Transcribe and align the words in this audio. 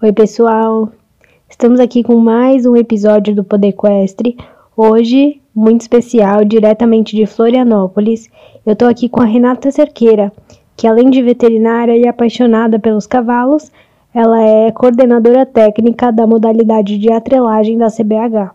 Oi, 0.00 0.12
pessoal! 0.12 0.92
Estamos 1.50 1.80
aqui 1.80 2.04
com 2.04 2.14
mais 2.18 2.64
um 2.64 2.76
episódio 2.76 3.34
do 3.34 3.42
Poder 3.42 3.70
Equestre. 3.70 4.36
Hoje, 4.76 5.40
muito 5.52 5.80
especial, 5.80 6.44
diretamente 6.44 7.16
de 7.16 7.26
Florianópolis. 7.26 8.30
Eu 8.64 8.76
tô 8.76 8.84
aqui 8.84 9.08
com 9.08 9.20
a 9.20 9.24
Renata 9.24 9.72
Cerqueira, 9.72 10.32
que 10.76 10.86
além 10.86 11.10
de 11.10 11.20
veterinária 11.20 11.96
e 11.96 12.06
apaixonada 12.06 12.78
pelos 12.78 13.08
cavalos, 13.08 13.72
ela 14.14 14.40
é 14.40 14.70
coordenadora 14.70 15.44
técnica 15.44 16.12
da 16.12 16.28
modalidade 16.28 16.96
de 16.96 17.10
atrelagem 17.10 17.76
da 17.76 17.88
CBH. 17.88 18.54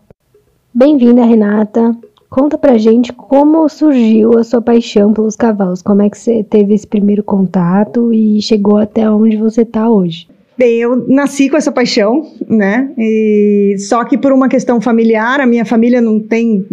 Bem-vinda, 0.74 1.26
Renata! 1.26 1.94
Conta 2.30 2.58
pra 2.58 2.78
gente 2.78 3.12
como 3.12 3.68
surgiu 3.68 4.40
a 4.40 4.46
sua 4.46 4.62
paixão 4.62 5.12
pelos 5.12 5.36
cavalos, 5.36 5.82
como 5.82 6.04
é 6.04 6.10
que 6.10 6.18
você 6.18 6.42
teve 6.42 6.74
esse 6.74 6.88
primeiro 6.88 7.22
contato 7.22 8.14
e 8.14 8.42
chegou 8.42 8.78
até 8.78 9.12
onde 9.12 9.36
você 9.36 9.66
tá 9.66 9.90
hoje. 9.90 10.32
Bem, 10.56 10.80
eu 10.80 11.08
nasci 11.08 11.50
com 11.50 11.58
essa 11.58 11.72
paixão, 11.72 12.22
né? 12.48 12.92
E 12.98 13.76
só 13.80 14.04
que 14.04 14.18
por 14.18 14.32
uma 14.32 14.48
questão 14.48 14.80
familiar, 14.80 15.42
a 15.42 15.48
minha 15.48 15.66
família 15.66 16.00
não 16.00 16.20
tem 16.20 16.64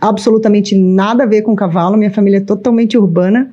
absolutamente 0.00 0.76
nada 0.76 1.22
a 1.22 1.26
ver 1.26 1.42
com 1.42 1.54
cavalo, 1.54 1.96
minha 1.96 2.10
família 2.10 2.38
é 2.38 2.40
totalmente 2.40 2.98
urbana. 2.98 3.52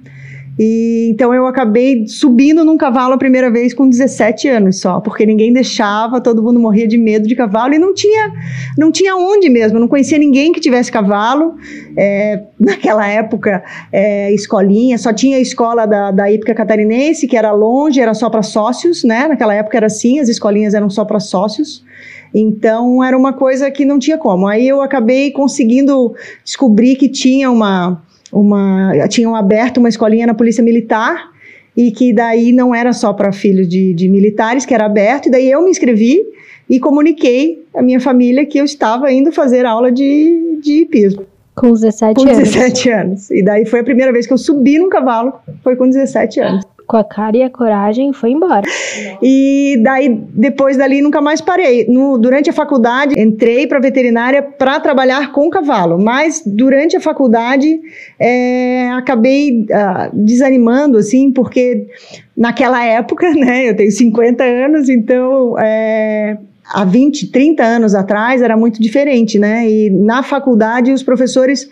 E 0.59 1.09
então 1.11 1.33
eu 1.33 1.45
acabei 1.45 2.07
subindo 2.07 2.63
num 2.65 2.77
cavalo 2.77 3.13
a 3.13 3.17
primeira 3.17 3.49
vez 3.51 3.73
com 3.73 3.87
17 3.87 4.47
anos 4.47 4.79
só, 4.79 4.99
porque 4.99 5.25
ninguém 5.25 5.53
deixava, 5.53 6.19
todo 6.19 6.41
mundo 6.41 6.59
morria 6.59 6.87
de 6.87 6.97
medo 6.97 7.27
de 7.27 7.35
cavalo 7.35 7.73
e 7.73 7.79
não 7.79 7.93
tinha, 7.93 8.33
não 8.77 8.91
tinha 8.91 9.15
onde 9.15 9.49
mesmo, 9.49 9.79
não 9.79 9.87
conhecia 9.87 10.17
ninguém 10.17 10.51
que 10.51 10.59
tivesse 10.59 10.91
cavalo. 10.91 11.55
É, 11.95 12.43
naquela 12.59 13.07
época, 13.07 13.63
é, 13.91 14.33
escolinha, 14.33 14.97
só 14.97 15.13
tinha 15.13 15.37
a 15.37 15.39
escola 15.39 15.85
da, 15.85 16.11
da 16.11 16.31
Ípica 16.31 16.55
Catarinense, 16.55 17.27
que 17.27 17.37
era 17.37 17.51
longe, 17.51 17.99
era 17.99 18.13
só 18.13 18.29
para 18.29 18.41
sócios, 18.41 19.03
né? 19.03 19.27
Naquela 19.27 19.53
época 19.53 19.77
era 19.77 19.85
assim, 19.85 20.19
as 20.19 20.27
escolinhas 20.27 20.73
eram 20.73 20.89
só 20.89 21.05
para 21.05 21.19
sócios. 21.19 21.85
Então 22.33 23.03
era 23.03 23.17
uma 23.17 23.33
coisa 23.33 23.69
que 23.71 23.85
não 23.85 23.99
tinha 23.99 24.17
como. 24.17 24.47
Aí 24.47 24.67
eu 24.67 24.81
acabei 24.81 25.31
conseguindo 25.31 26.13
descobrir 26.43 26.95
que 26.95 27.07
tinha 27.09 27.49
uma 27.49 28.01
uma 28.39 29.07
tinham 29.07 29.35
aberto 29.35 29.77
uma 29.77 29.89
escolinha 29.89 30.27
na 30.27 30.33
polícia 30.33 30.63
militar 30.63 31.31
e 31.75 31.91
que 31.91 32.13
daí 32.13 32.51
não 32.51 32.73
era 32.73 32.93
só 32.93 33.13
para 33.13 33.31
filhos 33.31 33.67
de, 33.67 33.93
de 33.93 34.09
militares 34.09 34.65
que 34.65 34.73
era 34.73 34.85
aberto 34.85 35.27
e 35.27 35.31
daí 35.31 35.49
eu 35.49 35.63
me 35.63 35.69
inscrevi 35.69 36.23
e 36.69 36.79
comuniquei 36.79 37.63
à 37.73 37.81
minha 37.81 37.99
família 37.99 38.45
que 38.45 38.57
eu 38.57 38.65
estava 38.65 39.11
indo 39.11 39.31
fazer 39.31 39.65
aula 39.65 39.91
de, 39.91 40.59
de 40.61 40.81
hipismo. 40.81 41.25
Com 41.55 41.73
17 41.73 42.15
com 42.15 42.21
anos. 42.29 42.37
17 42.37 42.89
anos. 42.89 43.31
E 43.31 43.43
daí 43.43 43.65
foi 43.65 43.79
a 43.79 43.83
primeira 43.83 44.11
vez 44.11 44.27
que 44.27 44.33
eu 44.33 44.37
subi 44.37 44.77
num 44.77 44.89
cavalo, 44.89 45.33
foi 45.63 45.75
com 45.75 45.87
17 45.87 46.39
anos. 46.39 46.65
Com 46.87 46.97
a 46.97 47.03
cara 47.03 47.35
e 47.35 47.43
a 47.43 47.49
coragem 47.49 48.13
foi 48.13 48.31
embora. 48.31 48.63
E 49.21 49.79
daí, 49.83 50.09
depois 50.09 50.77
dali, 50.77 51.01
nunca 51.01 51.21
mais 51.21 51.41
parei. 51.41 51.85
No, 51.87 52.17
durante 52.17 52.49
a 52.49 52.53
faculdade, 52.53 53.19
entrei 53.19 53.67
para 53.67 53.79
veterinária 53.79 54.41
para 54.41 54.79
trabalhar 54.79 55.31
com 55.31 55.49
cavalo, 55.49 55.99
mas 55.99 56.41
durante 56.45 56.95
a 56.95 57.01
faculdade, 57.01 57.79
é, 58.19 58.89
acabei 58.91 59.63
uh, 59.63 60.09
desanimando, 60.13 60.97
assim, 60.97 61.31
porque 61.31 61.87
naquela 62.35 62.83
época, 62.83 63.29
né, 63.35 63.69
eu 63.69 63.75
tenho 63.75 63.91
50 63.91 64.43
anos, 64.43 64.89
então. 64.89 65.57
É, 65.59 66.37
há 66.73 66.83
20, 66.83 67.31
30 67.31 67.63
anos 67.63 67.95
atrás 67.95 68.41
era 68.41 68.57
muito 68.57 68.81
diferente, 68.81 69.39
né? 69.39 69.69
E 69.69 69.89
na 69.89 70.21
faculdade 70.21 70.91
os 70.91 71.03
professores 71.03 71.67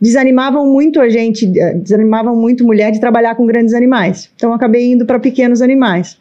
desanimavam 0.00 0.66
muito 0.66 1.00
a 1.00 1.08
gente, 1.08 1.46
eh, 1.58 1.74
desanimavam 1.74 2.34
muito 2.34 2.64
mulher 2.64 2.90
de 2.90 3.00
trabalhar 3.00 3.34
com 3.34 3.46
grandes 3.46 3.74
animais. 3.74 4.30
Então 4.34 4.52
acabei 4.52 4.92
indo 4.92 5.04
para 5.04 5.18
pequenos 5.18 5.60
animais. 5.60 6.18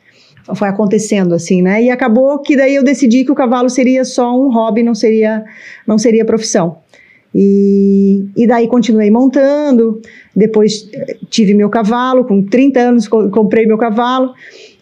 Foi 0.55 0.67
acontecendo 0.67 1.33
assim, 1.33 1.61
né? 1.61 1.83
E 1.83 1.89
acabou 1.91 2.39
que 2.39 2.57
daí 2.57 2.75
eu 2.75 2.83
decidi 2.83 3.23
que 3.23 3.31
o 3.31 3.35
cavalo 3.35 3.69
seria 3.69 4.03
só 4.03 4.35
um 4.35 4.51
hobby, 4.51 4.81
não 4.83 4.95
seria, 4.95 5.43
não 5.87 5.97
seria 5.97 6.25
profissão. 6.25 6.77
E, 7.33 8.25
e 8.35 8.47
daí 8.47 8.67
continuei 8.67 9.11
montando, 9.11 10.01
depois 10.35 10.89
eh, 10.91 11.17
tive 11.29 11.53
meu 11.53 11.69
cavalo, 11.69 12.25
com 12.25 12.41
30 12.43 12.79
anos 12.79 13.07
comprei 13.07 13.67
meu 13.67 13.77
cavalo, 13.77 14.33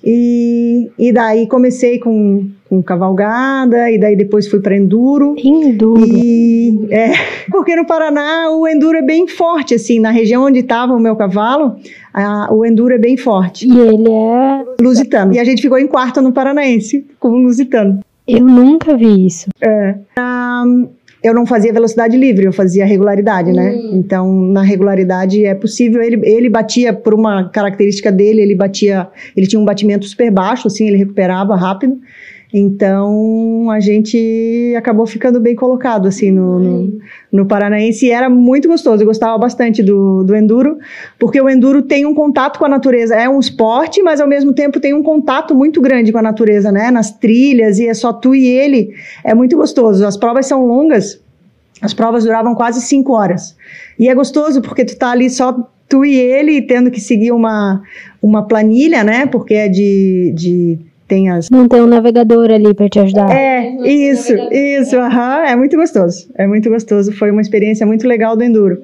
e, 0.03 0.89
e 0.97 1.11
daí 1.11 1.45
comecei 1.47 2.00
com, 2.00 2.47
com 2.69 2.81
cavalgada, 2.81 3.89
e 3.89 4.00
daí 4.00 4.16
depois 4.16 4.47
fui 4.47 4.59
para 4.59 4.75
enduro. 4.75 5.35
Enduro. 5.38 6.05
E, 6.05 6.88
é, 6.91 7.11
porque 7.50 7.75
no 7.75 7.85
Paraná 7.85 8.51
o 8.51 8.67
enduro 8.67 8.97
é 8.97 9.01
bem 9.01 9.28
forte, 9.28 9.75
assim, 9.75 10.00
na 10.00 10.11
região 10.11 10.44
onde 10.44 10.59
estava 10.59 10.94
o 10.94 11.00
meu 11.00 11.16
cavalo, 11.16 11.75
a, 12.13 12.53
o 12.53 12.66
enduro 12.66 12.94
é 12.94 12.97
bem 12.97 13.17
forte. 13.17 13.67
E 13.67 13.79
ele 13.79 14.09
é. 14.09 14.66
Lusitano. 14.81 15.33
E 15.33 15.39
a 15.39 15.44
gente 15.44 15.61
ficou 15.61 15.77
em 15.77 15.88
quarto 15.88 16.22
no 16.22 16.31
Paranaense, 16.31 17.06
com 17.19 17.29
o 17.29 17.38
Lusitano. 17.38 18.00
Eu 18.27 18.41
nunca 18.41 18.95
vi 18.97 19.25
isso. 19.25 19.47
É. 19.61 19.95
Um, 20.19 20.89
eu 21.23 21.33
não 21.33 21.45
fazia 21.45 21.73
velocidade 21.73 22.16
livre, 22.16 22.45
eu 22.45 22.53
fazia 22.53 22.85
regularidade, 22.85 23.51
né? 23.51 23.72
Hum. 23.72 23.91
Então, 23.94 24.33
na 24.33 24.61
regularidade 24.61 25.44
é 25.45 25.56
possível. 25.56 26.01
Ele, 26.01 26.19
ele 26.23 26.50
batia 26.50 26.94
por 26.94 27.13
uma 27.13 27.50
característica 27.50 28.11
dele, 28.11 28.41
ele 28.41 28.56
batia, 28.56 29.07
ele 29.35 29.47
tinha 29.47 29.59
um 29.59 29.66
batimento 29.66 30.06
super 30.06 30.31
baixo, 30.31 30.67
assim, 30.67 30.88
ele 30.88 30.97
recuperava 30.97 31.56
rápido. 31.56 32.00
Então 32.53 33.69
a 33.69 33.79
gente 33.81 34.73
acabou 34.77 35.05
ficando 35.05 35.39
bem 35.39 35.53
colocado 35.53 36.07
assim 36.07 36.31
no, 36.31 36.59
no, 36.59 36.99
no, 37.31 37.45
Paranaense 37.45 38.05
e 38.05 38.11
era 38.11 38.29
muito 38.29 38.69
gostoso. 38.69 39.03
Eu 39.03 39.07
gostava 39.07 39.37
bastante 39.37 39.83
do, 39.83 40.23
do 40.23 40.33
enduro, 40.33 40.77
porque 41.19 41.41
o 41.41 41.49
enduro 41.49 41.81
tem 41.81 42.05
um 42.05 42.13
contato 42.13 42.57
com 42.57 42.65
a 42.65 42.69
natureza. 42.69 43.15
É 43.15 43.27
um 43.27 43.39
esporte, 43.39 44.01
mas 44.01 44.21
ao 44.21 44.27
mesmo 44.27 44.53
tempo 44.53 44.79
tem 44.79 44.93
um 44.93 45.03
contato 45.03 45.53
muito 45.53 45.81
grande 45.81 46.11
com 46.11 46.19
a 46.19 46.21
natureza, 46.21 46.71
né? 46.71 46.89
Nas 46.89 47.11
trilhas 47.11 47.79
e 47.79 47.87
é 47.87 47.93
só 47.93 48.13
tu 48.13 48.33
e 48.33 48.47
ele. 48.47 48.93
É 49.25 49.33
muito 49.33 49.57
gostoso. 49.57 50.05
As 50.05 50.15
provas 50.15 50.45
são 50.45 50.65
longas. 50.65 51.19
As 51.81 51.93
provas 51.93 52.23
duravam 52.23 52.55
quase 52.55 52.81
cinco 52.81 53.13
horas. 53.13 53.57
E 53.99 54.07
é 54.07 54.15
gostoso 54.15 54.61
porque 54.61 54.85
tu 54.85 54.97
tá 54.97 55.11
ali 55.11 55.29
só 55.29 55.53
tu 55.89 56.03
e 56.05 56.15
ele 56.15 56.61
tendo 56.61 56.89
que 56.89 56.99
seguir 56.99 57.31
uma, 57.31 57.81
uma 58.21 58.47
planilha, 58.47 59.03
né? 59.03 59.25
Porque 59.25 59.53
é 59.53 59.67
de, 59.67 60.33
de 60.35 60.79
tem 61.07 61.29
as. 61.29 61.50
Não 61.50 61.68
tem 61.68 61.81
um 61.81 61.88
navegador 61.88 62.51
ali 62.51 62.73
para 62.73 62.90
te 62.90 63.00
ajudar. 63.00 63.31
É, 63.31 63.69
isso, 63.88 64.34
isso, 64.51 64.97
aham, 64.97 65.45
é 65.45 65.56
muito 65.56 65.78
gostoso. 65.78 66.28
É 66.35 66.45
muito 66.45 66.69
gostoso. 66.69 67.12
Foi 67.13 67.31
uma 67.31 67.41
experiência 67.41 67.85
muito 67.85 68.07
legal 68.07 68.35
do 68.35 68.44
Enduro. 68.44 68.81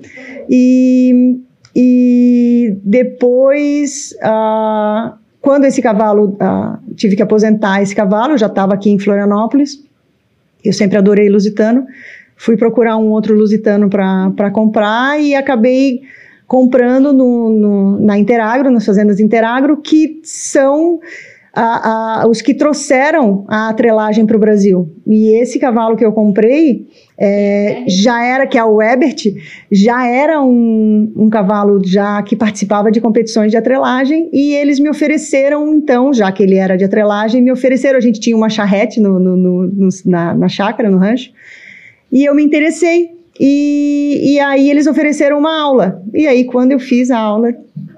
E, 0.50 1.40
e 1.76 2.78
depois, 2.84 4.16
uh, 4.24 5.14
quando 5.42 5.66
esse 5.66 5.82
cavalo, 5.82 6.38
uh, 6.42 6.96
tive 6.96 7.16
que 7.16 7.22
aposentar 7.22 7.82
esse 7.82 7.96
cavalo, 7.96 8.38
já 8.38 8.48
estava 8.48 8.74
aqui 8.74 8.90
em 8.90 9.00
Florianópolis. 9.00 9.84
Eu 10.64 10.72
sempre 10.72 10.98
adorei 10.98 11.30
lusitano. 11.30 11.86
Fui 12.38 12.56
procurar 12.58 12.98
um 12.98 13.10
outro 13.10 13.36
lusitano 13.36 13.90
para 13.90 14.50
comprar 14.52 15.20
e 15.22 15.36
acabei 15.36 16.02
comprando 16.48 17.12
no, 17.12 17.50
no, 17.50 18.00
na 18.00 18.18
Interagro, 18.18 18.70
nas 18.70 18.86
fazendas 18.86 19.20
Interagro, 19.20 19.78
que 19.78 20.20
são 20.24 21.00
a, 21.56 22.24
a, 22.24 22.28
os 22.28 22.42
que 22.42 22.54
trouxeram 22.54 23.46
a 23.48 23.70
atrelagem 23.70 24.26
para 24.26 24.36
o 24.36 24.40
Brasil. 24.40 24.92
E 25.06 25.40
esse 25.40 25.60
cavalo 25.60 25.96
que 25.96 26.04
eu 26.04 26.12
comprei 26.12 26.88
é, 27.16 27.84
já 27.88 28.24
era, 28.24 28.48
que 28.48 28.58
é 28.58 28.64
o 28.64 28.82
Ebert, 28.82 29.32
já 29.72 30.08
era 30.08 30.42
um, 30.42 31.14
um 31.16 31.30
cavalo 31.30 31.80
já 31.86 32.24
que 32.24 32.36
participava 32.36 32.92
de 32.92 33.00
competições 33.00 33.52
de 33.52 33.58
atrelagem 33.58 34.32
e 34.34 34.56
eles 34.56 34.80
me 34.80 34.90
ofereceram, 34.90 35.76
então, 35.76 36.12
já 36.12 36.32
que 36.32 36.42
ele 36.42 36.56
era 36.56 36.76
de 36.76 36.86
atrelagem, 36.86 37.40
me 37.40 37.52
ofereceram, 37.52 37.98
a 37.98 38.02
gente 38.02 38.20
tinha 38.20 38.36
uma 38.36 38.50
charrete 38.50 39.00
no, 39.00 39.20
no, 39.20 39.38
no, 39.38 39.90
na, 40.06 40.34
na 40.34 40.50
chácara, 40.50 40.90
no 40.90 40.98
rancho, 40.98 41.32
e 42.12 42.26
eu 42.26 42.34
me 42.34 42.44
interessei. 42.44 43.12
E, 43.40 44.34
e 44.34 44.40
aí 44.40 44.70
eles 44.70 44.86
ofereceram 44.86 45.40
uma 45.40 45.60
aula. 45.60 46.04
E 46.14 46.28
aí, 46.28 46.46
quando 46.46 46.72
eu 46.72 46.80
fiz 46.80 47.10
a 47.10 47.18
aula, 47.18 47.52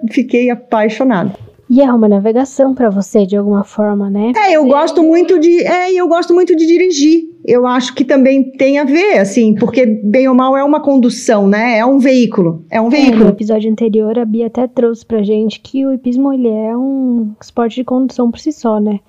fiquei 0.10 0.50
apaixonada. 0.50 1.45
E 1.70 1.82
é 1.82 1.92
uma 1.92 2.08
navegação 2.08 2.74
para 2.74 2.90
você 2.90 3.26
de 3.26 3.36
alguma 3.36 3.64
forma, 3.64 4.10
né? 4.10 4.34
É, 4.36 4.54
eu 4.54 4.66
gosto 4.66 5.02
muito 5.02 5.40
de, 5.40 5.64
é, 5.66 5.92
eu 5.94 6.08
gosto 6.08 6.34
muito 6.34 6.56
de 6.56 6.66
dirigir. 6.66 7.24
Eu 7.44 7.66
acho 7.66 7.94
que 7.96 8.04
também 8.04 8.52
tem 8.52 8.78
a 8.78 8.84
ver, 8.84 9.20
assim, 9.20 9.56
porque 9.56 9.86
bem 9.86 10.28
ou 10.28 10.36
mal 10.36 10.56
é 10.56 10.64
uma 10.64 10.80
condução, 10.80 11.48
né? 11.48 11.78
É 11.78 11.86
um 11.86 11.98
veículo, 11.98 12.64
é 12.70 12.80
um 12.80 12.90
veículo. 12.90 13.22
É, 13.22 13.26
no 13.26 13.30
episódio 13.30 13.72
anterior 13.72 14.18
a 14.18 14.26
Bia 14.26 14.48
até 14.48 14.68
trouxe 14.68 15.06
pra 15.06 15.24
gente 15.24 15.60
que 15.60 15.86
o 15.86 15.94
hipismo 15.94 16.32
ele 16.32 16.50
é 16.50 16.76
um 16.78 17.32
esporte 17.42 17.76
de 17.76 17.84
condução 17.84 18.30
por 18.30 18.40
si 18.40 18.52
só, 18.52 18.80
né? 18.80 19.00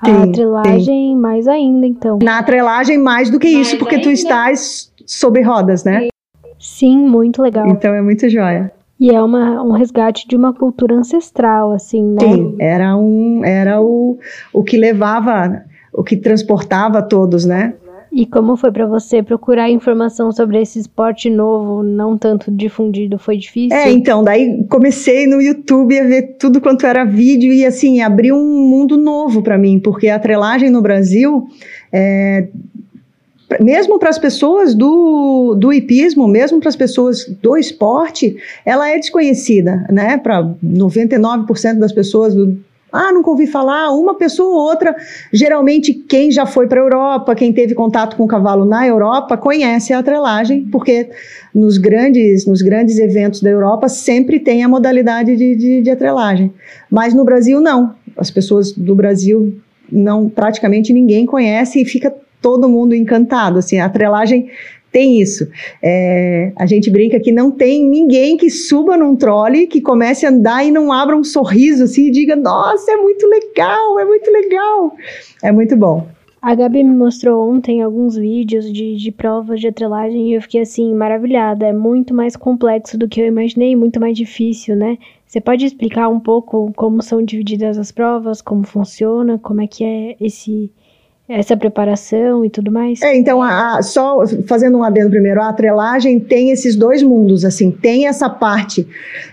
A 0.00 0.06
tem, 0.06 0.14
atrelagem 0.14 0.84
tem. 0.86 1.16
mais 1.16 1.46
ainda, 1.46 1.86
então. 1.86 2.18
Na 2.22 2.38
atrelagem 2.38 2.96
mais 2.96 3.28
do 3.28 3.38
que 3.38 3.52
mais 3.52 3.66
isso, 3.66 3.78
porque 3.78 3.96
ainda. 3.96 4.08
tu 4.08 4.12
estás 4.12 4.90
sobre 5.04 5.42
rodas, 5.42 5.84
né? 5.84 6.08
Sim, 6.58 6.96
muito 6.96 7.42
legal. 7.42 7.66
Então 7.68 7.94
é 7.94 8.00
muito 8.00 8.28
joia. 8.28 8.72
E 9.00 9.10
é 9.10 9.22
uma, 9.22 9.62
um 9.62 9.72
resgate 9.72 10.28
de 10.28 10.36
uma 10.36 10.52
cultura 10.52 10.94
ancestral, 10.94 11.72
assim, 11.72 12.04
né? 12.04 12.20
Sim, 12.20 12.56
era, 12.60 12.94
um, 12.94 13.42
era 13.42 13.80
o, 13.80 14.18
o 14.52 14.62
que 14.62 14.76
levava, 14.76 15.64
o 15.90 16.04
que 16.04 16.18
transportava 16.18 17.00
todos, 17.00 17.46
né? 17.46 17.72
E 18.12 18.26
como 18.26 18.56
foi 18.56 18.72
para 18.72 18.86
você 18.86 19.22
procurar 19.22 19.70
informação 19.70 20.32
sobre 20.32 20.60
esse 20.60 20.80
esporte 20.80 21.30
novo, 21.30 21.82
não 21.82 22.18
tanto 22.18 22.50
difundido? 22.50 23.18
Foi 23.18 23.36
difícil? 23.36 23.76
É, 23.76 23.90
então, 23.90 24.24
daí 24.24 24.66
comecei 24.68 25.26
no 25.26 25.40
YouTube 25.40 25.96
a 25.98 26.04
ver 26.04 26.36
tudo 26.36 26.60
quanto 26.60 26.84
era 26.84 27.04
vídeo 27.04 27.52
e 27.52 27.64
assim, 27.64 28.00
abriu 28.00 28.34
um 28.34 28.68
mundo 28.68 28.98
novo 28.98 29.42
para 29.42 29.56
mim, 29.56 29.78
porque 29.78 30.08
a 30.08 30.18
trelagem 30.18 30.70
no 30.70 30.82
Brasil 30.82 31.46
é, 31.92 32.48
mesmo 33.58 33.98
para 33.98 34.10
as 34.10 34.18
pessoas 34.18 34.74
do, 34.74 35.56
do 35.58 35.72
hipismo, 35.72 36.28
mesmo 36.28 36.60
para 36.60 36.68
as 36.68 36.76
pessoas 36.76 37.26
do 37.42 37.56
esporte, 37.56 38.36
ela 38.64 38.88
é 38.88 38.98
desconhecida, 38.98 39.86
né? 39.90 40.18
Para 40.18 40.44
99% 40.62 41.78
das 41.78 41.92
pessoas 41.92 42.34
do, 42.34 42.56
ah, 42.92 43.12
nunca 43.12 43.30
ouvi 43.30 43.46
falar, 43.46 43.90
uma 43.90 44.14
pessoa 44.14 44.48
ou 44.50 44.68
outra. 44.68 44.94
Geralmente, 45.32 45.94
quem 45.94 46.30
já 46.30 46.44
foi 46.44 46.66
para 46.66 46.80
a 46.80 46.84
Europa, 46.84 47.34
quem 47.34 47.52
teve 47.52 47.74
contato 47.74 48.16
com 48.16 48.24
o 48.24 48.28
cavalo 48.28 48.64
na 48.64 48.86
Europa, 48.86 49.36
conhece 49.36 49.92
a 49.92 50.00
atrelagem, 50.00 50.66
porque 50.70 51.08
nos 51.54 51.78
grandes, 51.78 52.46
nos 52.46 52.62
grandes 52.62 52.98
eventos 52.98 53.40
da 53.40 53.50
Europa 53.50 53.88
sempre 53.88 54.40
tem 54.40 54.62
a 54.64 54.68
modalidade 54.68 55.36
de, 55.36 55.54
de, 55.54 55.82
de 55.82 55.90
atrelagem. 55.90 56.52
Mas 56.90 57.14
no 57.14 57.24
Brasil, 57.24 57.60
não. 57.60 57.94
As 58.16 58.30
pessoas 58.30 58.72
do 58.72 58.94
Brasil, 58.94 59.56
não 59.90 60.28
praticamente 60.28 60.92
ninguém 60.92 61.24
conhece 61.24 61.80
e 61.80 61.84
fica 61.84 62.12
todo 62.40 62.68
mundo 62.68 62.94
encantado. 62.94 63.58
Assim, 63.58 63.78
a 63.78 63.86
atrelagem 63.86 64.50
tem 64.92 65.20
isso. 65.20 65.48
É, 65.82 66.52
a 66.56 66.66
gente 66.66 66.90
brinca 66.90 67.20
que 67.20 67.32
não 67.32 67.50
tem 67.50 67.84
ninguém 67.84 68.36
que 68.36 68.50
suba 68.50 68.96
num 68.96 69.14
trole, 69.14 69.66
que 69.66 69.80
comece 69.80 70.26
a 70.26 70.30
andar 70.30 70.64
e 70.64 70.70
não 70.70 70.92
abra 70.92 71.16
um 71.16 71.24
sorriso 71.24 71.84
assim 71.84 72.08
e 72.08 72.10
diga: 72.10 72.34
Nossa, 72.34 72.92
é 72.92 72.96
muito 72.96 73.26
legal, 73.26 73.98
é 73.98 74.04
muito 74.04 74.30
legal. 74.30 74.96
É 75.42 75.52
muito 75.52 75.76
bom. 75.76 76.06
A 76.42 76.54
Gabi 76.54 76.82
me 76.82 76.96
mostrou 76.96 77.52
ontem 77.52 77.82
alguns 77.82 78.16
vídeos 78.16 78.72
de, 78.72 78.96
de 78.96 79.12
provas 79.12 79.60
de 79.60 79.68
atrelagem 79.68 80.30
e 80.30 80.34
eu 80.34 80.40
fiquei 80.40 80.62
assim, 80.62 80.94
maravilhada. 80.94 81.66
É 81.66 81.72
muito 81.72 82.14
mais 82.14 82.34
complexo 82.34 82.96
do 82.96 83.06
que 83.06 83.20
eu 83.20 83.26
imaginei, 83.26 83.76
muito 83.76 84.00
mais 84.00 84.16
difícil, 84.16 84.74
né? 84.74 84.96
Você 85.26 85.38
pode 85.38 85.66
explicar 85.66 86.08
um 86.08 86.18
pouco 86.18 86.72
como 86.74 87.02
são 87.02 87.22
divididas 87.22 87.76
as 87.76 87.92
provas, 87.92 88.40
como 88.40 88.64
funciona, 88.64 89.38
como 89.38 89.60
é 89.60 89.66
que 89.66 89.84
é 89.84 90.16
esse 90.18 90.72
essa 91.30 91.56
preparação 91.56 92.44
e 92.44 92.50
tudo 92.50 92.72
mais? 92.72 93.00
É, 93.02 93.16
então, 93.16 93.40
a, 93.40 93.78
a, 93.78 93.82
só 93.82 94.24
fazendo 94.46 94.78
um 94.78 94.82
adendo 94.82 95.10
primeiro, 95.10 95.40
a 95.40 95.48
atrelagem 95.48 96.18
tem 96.18 96.50
esses 96.50 96.74
dois 96.74 97.02
mundos, 97.02 97.44
assim, 97.44 97.70
tem 97.70 98.06
essa 98.06 98.28
parte, 98.28 98.86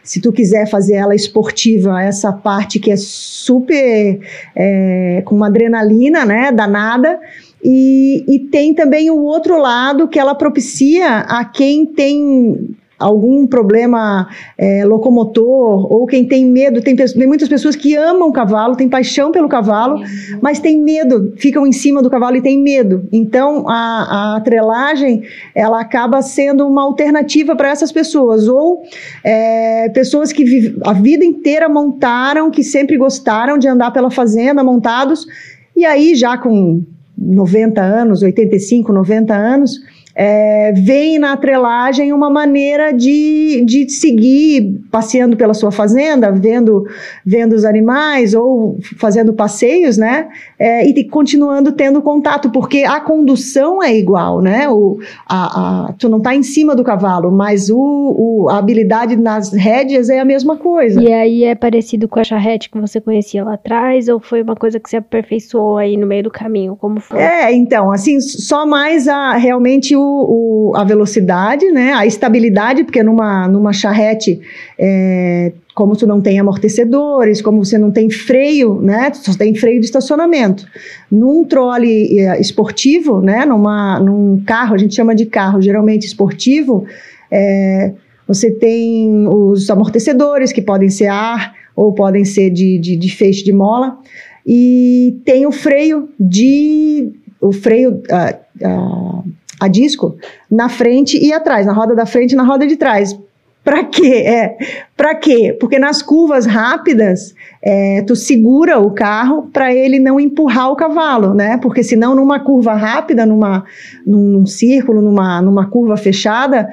se 0.03 0.21
tu 0.21 0.31
quiser 0.31 0.69
fazer 0.69 0.95
ela 0.95 1.15
esportiva, 1.15 2.01
essa 2.01 2.31
parte 2.31 2.79
que 2.79 2.91
é 2.91 2.97
super, 2.97 4.19
é, 4.55 5.21
com 5.25 5.35
uma 5.35 5.47
adrenalina, 5.47 6.23
né, 6.25 6.51
danada, 6.51 7.19
e, 7.63 8.23
e 8.27 8.39
tem 8.49 8.73
também 8.73 9.09
o 9.09 9.23
outro 9.23 9.59
lado 9.59 10.07
que 10.07 10.19
ela 10.19 10.35
propicia 10.35 11.19
a 11.19 11.43
quem 11.43 11.85
tem 11.85 12.77
algum 12.97 13.45
problema 13.45 14.27
é, 14.57 14.83
locomotor, 14.85 15.91
ou 15.91 16.05
quem 16.07 16.27
tem 16.27 16.45
medo, 16.45 16.81
tem, 16.81 16.95
tem, 16.95 17.27
muitas 17.27 17.47
pessoas 17.47 17.75
que 17.75 17.95
amam 17.95 18.29
o 18.29 18.31
cavalo, 18.31 18.75
tem 18.75 18.89
paixão 18.89 19.31
pelo 19.31 19.47
cavalo, 19.47 20.01
mas 20.41 20.59
tem 20.59 20.81
medo, 20.81 21.33
ficam 21.37 21.67
em 21.67 21.71
cima 21.71 22.01
do 22.01 22.09
cavalo 22.09 22.37
e 22.37 22.41
tem 22.41 22.61
medo. 22.61 23.07
Então 23.11 23.67
a, 23.67 24.35
a 24.35 24.41
trelagem 24.41 25.23
ela 25.53 25.79
acaba 25.79 26.21
sendo 26.21 26.67
uma 26.67 26.83
alternativa 26.83 27.55
para 27.55 27.69
essas 27.69 27.91
pessoas, 27.91 28.47
ou 28.47 28.81
é, 29.23 29.89
pessoas 29.89 30.31
que 30.31 30.75
a 30.83 30.93
vida 30.93 31.23
inteira 31.23 31.69
montaram, 31.69 32.49
que 32.49 32.63
sempre 32.63 32.97
gostaram 32.97 33.57
de 33.57 33.67
andar 33.67 33.91
pela 33.91 34.09
fazenda 34.09 34.63
montados, 34.63 35.25
e 35.75 35.85
aí 35.85 36.15
já 36.15 36.37
com 36.37 36.81
90 37.17 37.81
anos, 37.81 38.21
85, 38.21 38.93
90 38.93 39.33
anos, 39.33 39.79
é, 40.19 40.73
veem 40.73 41.19
na 41.19 41.33
atrelagem 41.33 42.11
uma 42.11 42.27
maneira 42.27 42.91
de, 42.91 43.63
de 43.63 43.87
seguir 43.87 44.81
passeando 44.91 45.37
pela 45.37 45.53
sua 45.53 45.71
fazenda, 45.71 46.31
vendo, 46.31 46.87
vendo 47.23 47.53
os 47.53 47.63
animais 47.63 48.33
ou 48.33 48.79
fazendo 48.97 49.31
passeios, 49.31 49.95
né? 49.95 50.27
É, 50.57 50.87
e 50.87 51.03
continuando 51.03 51.71
tendo 51.71 52.01
contato, 52.01 52.49
porque 52.49 52.79
a 52.79 52.99
condução 52.99 53.83
é 53.83 53.95
igual, 53.95 54.41
né? 54.41 54.67
O, 54.67 54.97
a, 55.29 55.89
a 55.89 55.93
tu 55.93 56.09
não 56.09 56.17
está 56.17 56.33
em 56.33 56.41
cima 56.41 56.75
do 56.75 56.83
cavalo, 56.83 57.31
mas 57.31 57.69
o, 57.69 57.77
o, 57.77 58.49
a 58.49 58.57
habilidade 58.57 59.15
nas 59.15 59.53
rédeas 59.53 60.09
é 60.09 60.19
a 60.19 60.25
mesma 60.25 60.57
coisa. 60.57 60.99
E 60.99 61.13
aí 61.13 61.43
é 61.43 61.53
parecido 61.53 62.07
com 62.07 62.19
a 62.19 62.23
charrete 62.23 62.71
que 62.71 62.79
você 62.79 62.99
conhecia 62.99 63.43
lá 63.43 63.53
atrás, 63.53 64.07
ou 64.07 64.19
foi 64.19 64.41
uma 64.41 64.55
coisa 64.55 64.79
que 64.79 64.89
se 64.89 64.97
aperfeiçoou 64.97 65.77
aí 65.77 65.95
no 65.95 66.07
meio 66.07 66.23
do 66.23 66.31
caminho? 66.31 66.75
Como 66.75 66.99
foi? 66.99 67.19
É, 67.19 67.53
então, 67.53 67.91
assim, 67.91 68.19
só 68.19 68.65
mais 68.65 69.07
a 69.07 69.33
realmente 69.33 69.95
o 69.95 70.06
o, 70.07 70.75
a 70.75 70.83
velocidade, 70.83 71.65
né, 71.71 71.93
a 71.93 72.05
estabilidade, 72.05 72.83
porque 72.83 73.03
numa, 73.03 73.47
numa 73.47 73.73
charrete, 73.73 74.39
é, 74.77 75.51
como 75.75 75.95
tu 75.95 76.07
não 76.07 76.21
tem 76.21 76.39
amortecedores, 76.39 77.41
como 77.41 77.63
você 77.63 77.77
não 77.77 77.91
tem 77.91 78.09
freio, 78.09 78.81
né, 78.81 79.11
só 79.13 79.33
tem 79.33 79.53
freio 79.55 79.79
de 79.79 79.85
estacionamento. 79.85 80.65
Num 81.11 81.43
trole 81.43 82.19
é, 82.19 82.39
esportivo, 82.39 83.21
né, 83.21 83.45
numa, 83.45 83.99
num 83.99 84.41
carro, 84.45 84.75
a 84.75 84.77
gente 84.77 84.95
chama 84.95 85.13
de 85.13 85.25
carro 85.25 85.61
geralmente 85.61 86.05
esportivo, 86.05 86.85
é, 87.31 87.93
você 88.27 88.51
tem 88.51 89.27
os 89.27 89.69
amortecedores, 89.69 90.51
que 90.51 90.61
podem 90.61 90.89
ser 90.89 91.07
ar 91.07 91.53
ou 91.75 91.93
podem 91.93 92.25
ser 92.25 92.49
de, 92.49 92.77
de, 92.79 92.97
de 92.97 93.15
feixe 93.15 93.43
de 93.43 93.53
mola, 93.53 93.97
e 94.45 95.17
tem 95.25 95.45
o 95.45 95.51
freio 95.51 96.09
de 96.19 97.11
o 97.39 97.51
freio 97.51 98.01
uh, 98.09 98.67
uh, 98.67 99.23
a 99.59 99.67
disco 99.67 100.15
na 100.49 100.69
frente 100.69 101.17
e 101.17 101.33
atrás, 101.33 101.65
na 101.65 101.73
roda 101.73 101.95
da 101.95 102.05
frente 102.05 102.31
e 102.31 102.35
na 102.35 102.43
roda 102.43 102.65
de 102.67 102.75
trás. 102.75 103.17
Para 103.67 103.83
quê? 103.83 104.23
É, 104.25 104.57
para 104.95 105.13
quê? 105.13 105.55
Porque 105.59 105.77
nas 105.77 106.01
curvas 106.01 106.45
rápidas, 106.45 107.35
é, 107.61 108.01
tu 108.03 108.15
segura 108.15 108.79
o 108.79 108.91
carro 108.91 109.49
para 109.51 109.73
ele 109.73 109.99
não 109.99 110.17
empurrar 110.21 110.71
o 110.71 110.75
cavalo, 110.77 111.33
né? 111.33 111.57
Porque 111.57 111.83
senão 111.83 112.15
numa 112.15 112.39
curva 112.39 112.75
rápida, 112.75 113.25
numa, 113.25 113.65
num, 114.05 114.45
círculo, 114.45 115.01
numa, 115.01 115.41
numa 115.41 115.69
curva 115.69 115.97
fechada, 115.97 116.65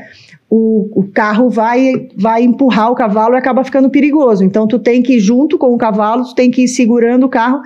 o, 0.49 0.89
o, 0.95 1.03
carro 1.13 1.51
vai, 1.51 2.07
vai 2.17 2.45
empurrar 2.45 2.93
o 2.93 2.95
cavalo 2.95 3.35
e 3.35 3.39
acaba 3.39 3.65
ficando 3.65 3.91
perigoso. 3.91 4.45
Então 4.45 4.65
tu 4.69 4.79
tem 4.79 5.03
que 5.03 5.15
ir 5.15 5.19
junto 5.19 5.59
com 5.59 5.75
o 5.75 5.79
cavalo, 5.79 6.23
tu 6.23 6.35
tem 6.37 6.49
que 6.49 6.63
ir 6.63 6.69
segurando 6.69 7.27
o 7.27 7.29
carro 7.29 7.61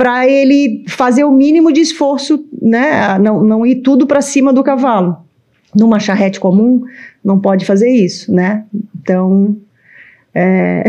para 0.00 0.26
ele 0.26 0.82
fazer 0.88 1.24
o 1.24 1.30
mínimo 1.30 1.70
de 1.70 1.82
esforço, 1.82 2.42
né? 2.62 3.18
Não, 3.18 3.44
não 3.44 3.66
ir 3.66 3.82
tudo 3.82 4.06
para 4.06 4.22
cima 4.22 4.50
do 4.50 4.64
cavalo. 4.64 5.18
Numa 5.76 6.00
charrete 6.00 6.40
comum, 6.40 6.80
não 7.22 7.38
pode 7.38 7.66
fazer 7.66 7.90
isso, 7.90 8.32
né? 8.32 8.64
Então, 8.98 9.54
é, 10.34 10.84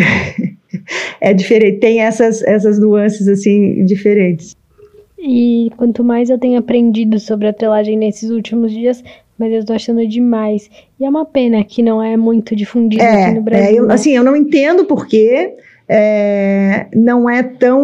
é 1.20 1.34
diferente, 1.34 1.80
tem 1.80 2.00
essas, 2.00 2.42
essas 2.42 2.80
nuances 2.80 3.28
assim 3.28 3.84
diferentes. 3.84 4.56
E 5.20 5.70
quanto 5.76 6.06
mais 6.06 6.30
eu 6.30 6.40
tenho 6.40 6.58
aprendido 6.58 7.20
sobre 7.20 7.50
a 7.50 7.54
telagem 7.54 7.98
nesses 7.98 8.30
últimos 8.30 8.72
dias, 8.72 9.04
mas 9.38 9.52
eu 9.52 9.60
estou 9.60 9.76
achando 9.76 10.08
demais. 10.08 10.70
E 10.98 11.04
é 11.04 11.10
uma 11.10 11.26
pena 11.26 11.66
que 11.66 11.84
não 11.84 12.02
é 12.02 12.16
muito 12.16 12.56
difundido 12.56 13.04
é, 13.04 13.26
aqui 13.26 13.36
no 13.36 13.42
Brasil. 13.42 13.66
É, 13.66 13.74
eu, 13.74 13.88
né? 13.88 13.94
Assim, 13.94 14.16
eu 14.16 14.24
não 14.24 14.38
entendo 14.38 14.86
porquê 14.86 15.58
é, 15.94 16.88
não 16.96 17.30
é 17.30 17.44
tão, 17.44 17.82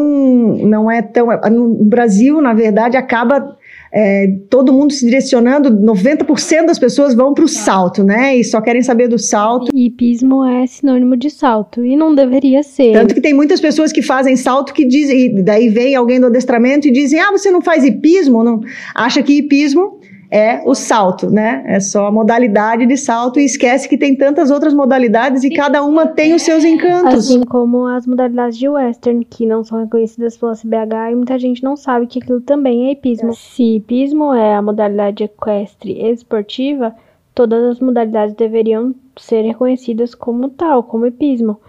não 0.66 0.90
é 0.90 1.02
tão, 1.02 1.28
no 1.52 1.84
Brasil, 1.84 2.42
na 2.42 2.54
verdade, 2.54 2.96
acaba 2.96 3.58
é, 3.92 4.28
todo 4.50 4.72
mundo 4.72 4.94
se 4.94 5.04
direcionando, 5.04 5.70
90% 5.70 6.68
das 6.68 6.80
pessoas 6.80 7.14
vão 7.14 7.34
para 7.34 7.44
o 7.44 7.50
salto, 7.50 8.06
né? 8.06 8.38
E 8.38 8.46
só 8.46 8.62
querem 8.62 8.82
saber 8.82 9.10
do 9.10 9.20
salto. 9.20 9.70
E 9.74 9.88
hipismo 9.88 10.46
é 10.46 10.66
sinônimo 10.66 11.18
de 11.18 11.30
salto, 11.30 11.84
e 11.84 11.98
não 11.98 12.16
deveria 12.16 12.64
ser. 12.64 12.94
Tanto 12.94 13.14
que 13.14 13.20
tem 13.20 13.34
muitas 13.34 13.60
pessoas 13.60 13.92
que 13.92 14.02
fazem 14.02 14.38
salto 14.38 14.74
que 14.74 14.86
dizem, 14.86 15.40
e 15.40 15.44
daí 15.44 15.68
vem 15.68 15.94
alguém 15.94 16.18
do 16.18 16.28
adestramento 16.28 16.88
e 16.88 16.92
dizem, 16.92 17.20
ah, 17.20 17.32
você 17.34 17.52
não 17.52 17.62
faz 17.62 17.84
hipismo? 17.84 18.42
Não, 18.42 18.62
acha 18.96 19.22
que 19.22 19.34
hipismo 19.34 20.00
é 20.30 20.62
o 20.66 20.76
salto, 20.76 21.30
né? 21.30 21.64
É 21.66 21.80
só 21.80 22.08
a 22.08 22.12
modalidade 22.12 22.86
de 22.86 22.98
salto 22.98 23.40
e 23.40 23.46
esquece 23.46 23.88
que 23.88 23.98
tem 23.98 24.16
tantas 24.16 24.52
outras 24.52 24.74
modalidades 24.74 25.44
e 25.44 25.50
cada 25.50 25.84
uma 25.84 26.06
tem 26.06 26.34
os 26.34 26.42
seus 26.42 26.64
encantos. 26.66 27.30
Assim 27.30 27.44
como 27.44 27.86
as 27.86 28.06
modalidades 28.06 28.58
de 28.58 28.68
western, 28.68 29.24
que 29.24 29.46
não 29.46 29.64
são 29.64 29.80
reconhecidas 29.80 30.38
pela 30.38 30.54
CBH 30.54 31.12
e 31.12 31.16
muita 31.16 31.40
gente 31.40 31.64
não 31.64 31.78
sabe 31.78 32.08
que 32.08 32.20
aquilo 32.20 32.42
também 32.42 32.88
é 32.88 32.92
hipismo. 32.92 33.34
Se 33.34 33.78
hipismo 33.78 34.34
é 34.34 34.56
a 34.56 34.62
modalidade 34.62 35.24
equestre 35.24 36.02
esportiva, 36.10 36.94
todas 37.34 37.64
as 37.64 37.80
modalidades 37.80 38.36
deveriam 38.36 38.94
ser 39.18 39.44
reconhecidas 39.44 40.14
como 40.14 40.50
tal, 40.50 40.84
como 40.84 41.06
hipismo. 41.06 41.60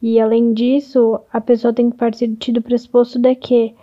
E 0.00 0.20
além 0.20 0.52
disso, 0.54 1.20
a 1.32 1.40
pessoa 1.40 1.72
tem 1.72 1.90
que 1.90 1.96
partir 1.96 2.28
do 2.52 2.62
pressuposto 2.62 3.18
de 3.18 3.34
que, 3.34 3.74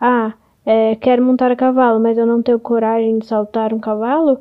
ah, 0.00 0.32
é, 0.66 0.96
quero 0.96 1.22
montar 1.22 1.52
a 1.52 1.56
cavalo, 1.56 2.00
mas 2.00 2.18
eu 2.18 2.26
não 2.26 2.42
tenho 2.42 2.58
coragem 2.58 3.20
de 3.20 3.26
saltar 3.26 3.72
um 3.72 3.78
cavalo, 3.78 4.32
o 4.32 4.40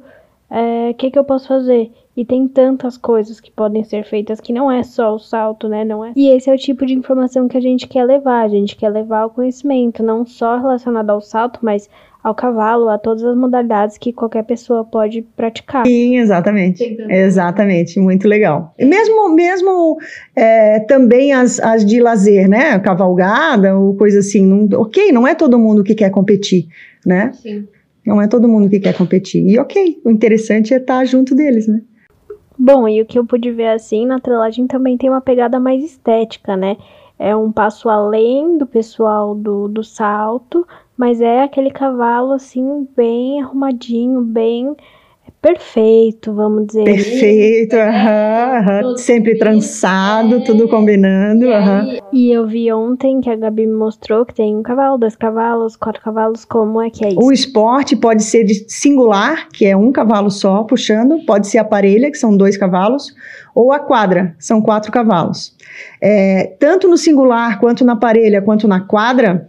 é, 0.49 0.93
que, 0.93 1.11
que 1.11 1.19
eu 1.19 1.23
posso 1.23 1.47
fazer? 1.47 1.91
E 2.17 2.25
tem 2.25 2.47
tantas 2.47 2.97
coisas 2.97 3.39
que 3.39 3.51
podem 3.51 3.83
ser 3.83 4.05
feitas 4.05 4.39
que 4.39 4.53
não 4.53 4.71
é 4.71 4.83
só 4.83 5.13
o 5.13 5.19
salto, 5.19 5.67
né? 5.67 5.83
Não 5.83 6.03
é. 6.03 6.13
E 6.15 6.29
esse 6.29 6.49
é 6.49 6.53
o 6.53 6.57
tipo 6.57 6.85
de 6.85 6.93
informação 6.93 7.47
que 7.47 7.57
a 7.57 7.61
gente 7.61 7.87
quer 7.87 8.05
levar. 8.05 8.43
A 8.43 8.47
gente 8.47 8.75
quer 8.75 8.89
levar 8.89 9.25
o 9.25 9.29
conhecimento, 9.29 10.01
não 10.01 10.25
só 10.25 10.57
relacionado 10.57 11.09
ao 11.09 11.19
salto, 11.19 11.59
mas 11.61 11.89
ao 12.25 12.33
cavalo, 12.33 12.89
a 12.89 12.97
todas 12.97 13.23
as 13.23 13.37
modalidades 13.37 13.99
que 13.99 14.11
qualquer 14.11 14.43
pessoa 14.43 14.83
pode 14.83 15.21
praticar. 15.21 15.85
Sim, 15.85 16.17
exatamente. 16.17 16.97
Exatamente, 17.07 17.99
muito 17.99 18.27
legal. 18.27 18.73
E 18.79 18.83
mesmo, 18.83 19.29
mesmo 19.29 19.95
é, 20.35 20.79
também 20.79 21.33
as, 21.33 21.59
as 21.59 21.85
de 21.85 22.01
lazer, 22.01 22.49
né? 22.49 22.79
Cavalgada 22.79 23.77
ou 23.77 23.95
coisa 23.95 24.17
assim. 24.19 24.43
Não, 24.43 24.67
ok, 24.81 25.11
não 25.11 25.27
é 25.27 25.35
todo 25.35 25.59
mundo 25.59 25.83
que 25.83 25.93
quer 25.93 26.09
competir, 26.09 26.65
né? 27.05 27.31
Sim. 27.31 27.67
Não 28.03 28.19
é 28.19 28.27
todo 28.27 28.47
mundo 28.47 28.71
que 28.71 28.79
quer 28.79 28.97
competir. 28.97 29.47
E 29.47 29.59
ok, 29.59 30.01
o 30.03 30.09
interessante 30.09 30.73
é 30.73 30.77
estar 30.77 31.05
junto 31.05 31.35
deles, 31.35 31.67
né? 31.67 31.79
Bom, 32.57 32.87
e 32.87 33.03
o 33.03 33.05
que 33.05 33.19
eu 33.19 33.25
pude 33.25 33.51
ver 33.51 33.67
assim 33.67 34.03
na 34.03 34.19
trelagem 34.19 34.65
também 34.65 34.97
tem 34.97 35.11
uma 35.11 35.21
pegada 35.21 35.59
mais 35.59 35.83
estética, 35.83 36.57
né? 36.57 36.75
É 37.19 37.35
um 37.35 37.51
passo 37.51 37.87
além 37.87 38.57
do 38.57 38.65
pessoal 38.65 39.35
do, 39.35 39.67
do 39.67 39.83
salto, 39.83 40.65
mas 40.97 41.21
é 41.21 41.43
aquele 41.43 41.71
cavalo 41.71 42.33
assim, 42.33 42.87
bem 42.95 43.41
arrumadinho, 43.41 44.21
bem 44.21 44.75
perfeito, 45.45 46.33
vamos 46.33 46.65
dizer. 46.65 46.85
Perfeito, 46.85 47.75
aham, 47.75 48.57
aham. 48.57 48.97
sempre 48.97 49.37
trançado, 49.37 50.43
tudo 50.43 50.67
combinando. 50.67 51.51
Aham. 51.51 51.99
E 52.11 52.31
eu 52.31 52.47
vi 52.47 52.73
ontem 52.73 53.21
que 53.21 53.29
a 53.29 53.35
Gabi 53.35 53.67
me 53.67 53.73
mostrou 53.75 54.25
que 54.25 54.33
tem 54.33 54.55
um 54.55 54.63
cavalo, 54.63 54.97
dois 54.97 55.15
cavalos, 55.15 55.75
quatro 55.75 56.01
cavalos, 56.01 56.45
como 56.45 56.81
é 56.81 56.89
que 56.89 57.05
é 57.05 57.09
isso? 57.09 57.19
O 57.21 57.31
esporte 57.31 57.95
pode 57.95 58.23
ser 58.23 58.43
de 58.43 58.65
singular, 58.67 59.47
que 59.49 59.67
é 59.67 59.77
um 59.77 59.91
cavalo 59.91 60.31
só 60.31 60.63
puxando, 60.63 61.23
pode 61.27 61.45
ser 61.45 61.59
a 61.59 61.63
parelha, 61.63 62.09
que 62.09 62.17
são 62.17 62.35
dois 62.35 62.57
cavalos, 62.57 63.13
ou 63.53 63.71
a 63.71 63.77
quadra, 63.77 64.35
são 64.39 64.59
quatro 64.59 64.91
cavalos. 64.91 65.55
É, 66.01 66.55
tanto 66.59 66.87
no 66.87 66.97
singular, 66.97 67.59
quanto 67.59 67.85
na 67.85 67.95
parelha, 67.95 68.41
quanto 68.41 68.67
na 68.67 68.79
quadra, 68.79 69.47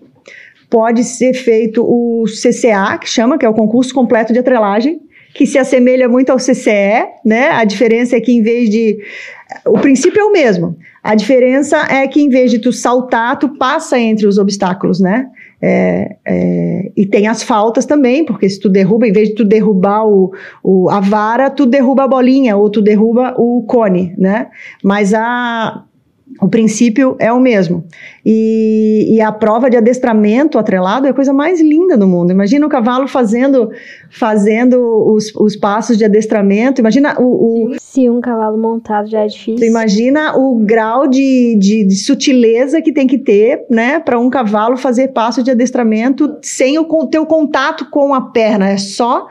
pode 0.70 1.04
ser 1.04 1.34
feito 1.34 1.82
o 1.82 2.24
CCA, 2.24 2.98
que 2.98 3.08
chama, 3.08 3.38
que 3.38 3.46
é 3.46 3.48
o 3.48 3.54
concurso 3.54 3.94
completo 3.94 4.32
de 4.32 4.38
atrelagem, 4.38 5.00
que 5.34 5.46
se 5.46 5.58
assemelha 5.58 6.08
muito 6.08 6.30
ao 6.30 6.38
CCE, 6.38 7.06
né? 7.24 7.50
A 7.50 7.64
diferença 7.64 8.16
é 8.16 8.20
que 8.20 8.32
em 8.32 8.42
vez 8.42 8.70
de 8.70 8.98
o 9.66 9.78
princípio 9.78 10.20
é 10.20 10.24
o 10.24 10.32
mesmo. 10.32 10.76
A 11.02 11.14
diferença 11.14 11.76
é 11.88 12.06
que 12.08 12.20
em 12.20 12.28
vez 12.28 12.50
de 12.50 12.58
tu 12.58 12.72
saltar, 12.72 13.38
tu 13.38 13.50
passa 13.50 13.98
entre 13.98 14.26
os 14.26 14.38
obstáculos, 14.38 14.98
né? 14.98 15.28
É, 15.60 16.16
é, 16.24 16.92
e 16.96 17.06
tem 17.06 17.28
as 17.28 17.42
faltas 17.42 17.86
também, 17.86 18.24
porque 18.24 18.48
se 18.48 18.58
tu 18.58 18.68
derruba, 18.68 19.06
em 19.06 19.12
vez 19.12 19.28
de 19.28 19.34
tu 19.34 19.44
derrubar 19.44 20.06
o, 20.06 20.32
o, 20.62 20.90
a 20.90 21.00
vara, 21.00 21.48
tu 21.48 21.64
derruba 21.64 22.04
a 22.04 22.08
bolinha 22.08 22.56
ou 22.56 22.68
tu 22.68 22.82
derruba 22.82 23.34
o 23.38 23.62
cone, 23.62 24.14
né? 24.18 24.48
Mas 24.82 25.14
a, 25.14 25.84
o 26.40 26.48
princípio 26.48 27.16
é 27.18 27.32
o 27.32 27.40
mesmo. 27.40 27.84
E, 28.24 29.16
e, 29.16 29.20
a 29.20 29.32
prova 29.32 29.70
de 29.70 29.76
adestramento 29.76 30.58
atrelado 30.58 31.06
é 31.06 31.10
a 31.10 31.14
coisa 31.14 31.32
mais 31.32 31.60
linda 31.60 31.96
do 31.96 32.06
mundo. 32.06 32.30
Imagina 32.30 32.66
o 32.66 32.68
cavalo 32.68 33.06
fazendo, 33.06 33.70
fazendo 34.10 34.76
os, 35.12 35.34
os 35.36 35.56
passos 35.56 35.96
de 35.96 36.04
adestramento. 36.04 36.80
Imagina 36.80 37.16
o, 37.18 37.72
o, 37.72 37.76
Se 37.80 38.10
um 38.10 38.20
cavalo 38.20 38.58
montado 38.58 39.08
já 39.08 39.20
é 39.20 39.26
difícil. 39.26 39.66
Imagina 39.66 40.36
o 40.36 40.56
grau 40.56 41.06
de, 41.06 41.56
de, 41.58 41.84
de 41.84 41.96
sutileza 41.96 42.82
que 42.82 42.92
tem 42.92 43.06
que 43.06 43.18
ter 43.18 43.64
né, 43.70 44.00
para 44.00 44.18
um 44.18 44.28
cavalo 44.28 44.76
fazer 44.76 45.08
passo 45.08 45.42
de 45.42 45.50
adestramento 45.50 46.36
sem 46.42 46.78
o 46.78 46.84
ter 47.06 47.18
o 47.18 47.26
contato 47.26 47.88
com 47.90 48.12
a 48.12 48.20
perna. 48.20 48.68
É 48.68 48.76
só 48.76 49.26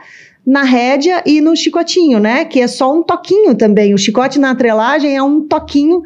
na 0.46 0.62
rédea 0.62 1.24
e 1.26 1.40
no 1.40 1.56
chicotinho, 1.56 2.20
né? 2.20 2.44
Que 2.44 2.60
é 2.60 2.68
só 2.68 2.94
um 2.94 3.02
toquinho 3.02 3.56
também. 3.56 3.92
O 3.92 3.98
chicote 3.98 4.38
na 4.38 4.52
atrelagem 4.52 5.16
é 5.16 5.22
um 5.22 5.40
toquinho 5.40 6.02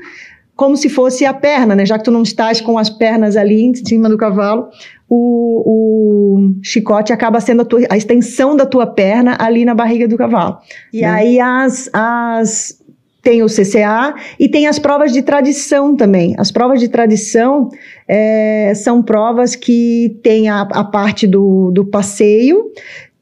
como 0.60 0.76
se 0.76 0.90
fosse 0.90 1.24
a 1.24 1.32
perna, 1.32 1.74
né? 1.74 1.86
Já 1.86 1.96
que 1.96 2.04
tu 2.04 2.10
não 2.10 2.22
estás 2.22 2.60
com 2.60 2.76
as 2.76 2.90
pernas 2.90 3.34
ali 3.34 3.62
em 3.62 3.74
cima 3.74 4.10
do 4.10 4.18
cavalo, 4.18 4.68
o, 5.08 5.62
o 5.64 6.54
chicote 6.62 7.14
acaba 7.14 7.40
sendo 7.40 7.62
a, 7.62 7.64
tua, 7.64 7.80
a, 7.88 7.96
extensão 7.96 8.54
da 8.54 8.66
tua 8.66 8.86
perna 8.86 9.38
ali 9.40 9.64
na 9.64 9.74
barriga 9.74 10.06
do 10.06 10.18
cavalo. 10.18 10.58
E 10.92 11.02
aí 11.02 11.40
as, 11.40 11.88
as 11.94 12.78
tem 13.22 13.42
o 13.42 13.46
CCA 13.46 14.14
e 14.38 14.50
tem 14.50 14.66
as 14.66 14.78
provas 14.78 15.14
de 15.14 15.22
tradição 15.22 15.96
também. 15.96 16.34
As 16.36 16.50
provas 16.52 16.78
de 16.78 16.88
tradição 16.88 17.70
é, 18.06 18.74
são 18.74 19.02
provas 19.02 19.56
que 19.56 20.20
tem 20.22 20.50
a, 20.50 20.60
a 20.60 20.84
parte 20.84 21.26
do, 21.26 21.70
do 21.70 21.86
passeio, 21.86 22.70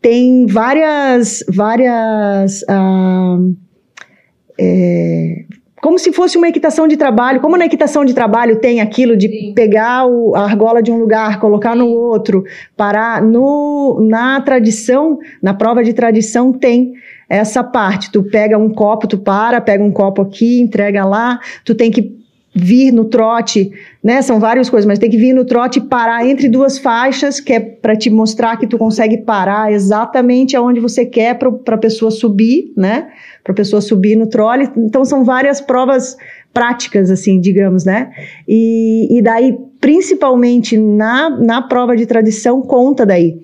tem 0.03 0.45
várias 0.45 1.45
várias 1.49 2.65
ah, 2.69 3.39
é, 4.59 5.45
como 5.81 5.99
se 5.99 6.13
fosse 6.13 6.37
uma 6.37 6.49
equitação 6.49 6.89
de 6.89 6.97
trabalho, 6.97 7.41
como 7.41 7.57
na 7.57 7.67
equitação 7.67 8.05
de 8.05 8.15
trabalho 8.15 8.61
tem 8.61 8.81
aquilo 8.81 9.17
de 9.17 9.29
Sim. 9.29 9.53
pegar 9.55 10.07
o, 10.07 10.35
a 10.35 10.43
argola 10.43 10.83
de 10.83 10.91
um 10.91 10.99
lugar, 10.99 11.39
colocar 11.41 11.75
no 11.75 11.87
outro, 11.87 12.45
parar. 12.77 13.23
No, 13.23 13.99
na 14.09 14.41
tradição, 14.41 15.19
na 15.43 15.55
prova 15.55 15.83
de 15.85 15.93
tradição, 15.93 16.53
tem 16.53 16.95
essa 17.29 17.63
parte. 17.63 18.11
Tu 18.11 18.23
pega 18.25 18.59
um 18.59 18.71
copo, 18.71 19.07
tu 19.07 19.19
para, 19.19 19.61
pega 19.61 19.85
um 19.85 19.93
copo 19.93 20.23
aqui, 20.23 20.61
entrega 20.61 21.05
lá, 21.05 21.39
tu 21.65 21.75
tem 21.75 21.91
que 21.91 22.18
vir 22.59 22.93
no 22.93 23.05
trote, 23.05 23.71
né? 24.03 24.21
São 24.21 24.41
várias 24.41 24.69
coisas, 24.69 24.87
mas 24.87 24.99
tem 24.99 25.09
que 25.09 25.17
vir 25.17 25.33
no 25.33 25.45
trote 25.45 25.79
e 25.79 25.83
parar 25.83 26.27
entre 26.27 26.49
duas 26.49 26.79
faixas, 26.79 27.41
que 27.41 27.53
é 27.53 27.61
para 27.61 27.97
te 27.97 28.11
mostrar 28.11 28.57
que 28.57 28.67
tu 28.67 28.77
consegue 28.77 29.19
parar 29.19 29.73
exatamente 29.73 30.57
aonde 30.57 30.81
você 30.81 31.07
quer 31.07 31.39
para 31.39 31.75
a 31.75 31.79
pessoa 31.79 32.11
subir, 32.11 32.73
né? 32.77 33.09
Para 33.45 33.53
a 33.53 33.57
pessoa 33.57 33.81
subir 33.81 34.17
no 34.17 34.27
trole. 34.27 34.69
Então 34.77 35.05
são 35.05 35.25
várias 35.25 35.61
provas 35.61 36.17
práticas, 36.53 37.11
assim, 37.11 37.41
digamos, 37.41 37.85
né? 37.85 38.11
E, 38.47 39.19
e 39.19 39.23
daí, 39.23 39.57
principalmente 39.81 40.77
na, 40.77 41.31
na 41.31 41.63
prova 41.63 41.97
de 41.97 42.07
tradição, 42.07 42.61
conta 42.63 43.07
daí 43.07 43.39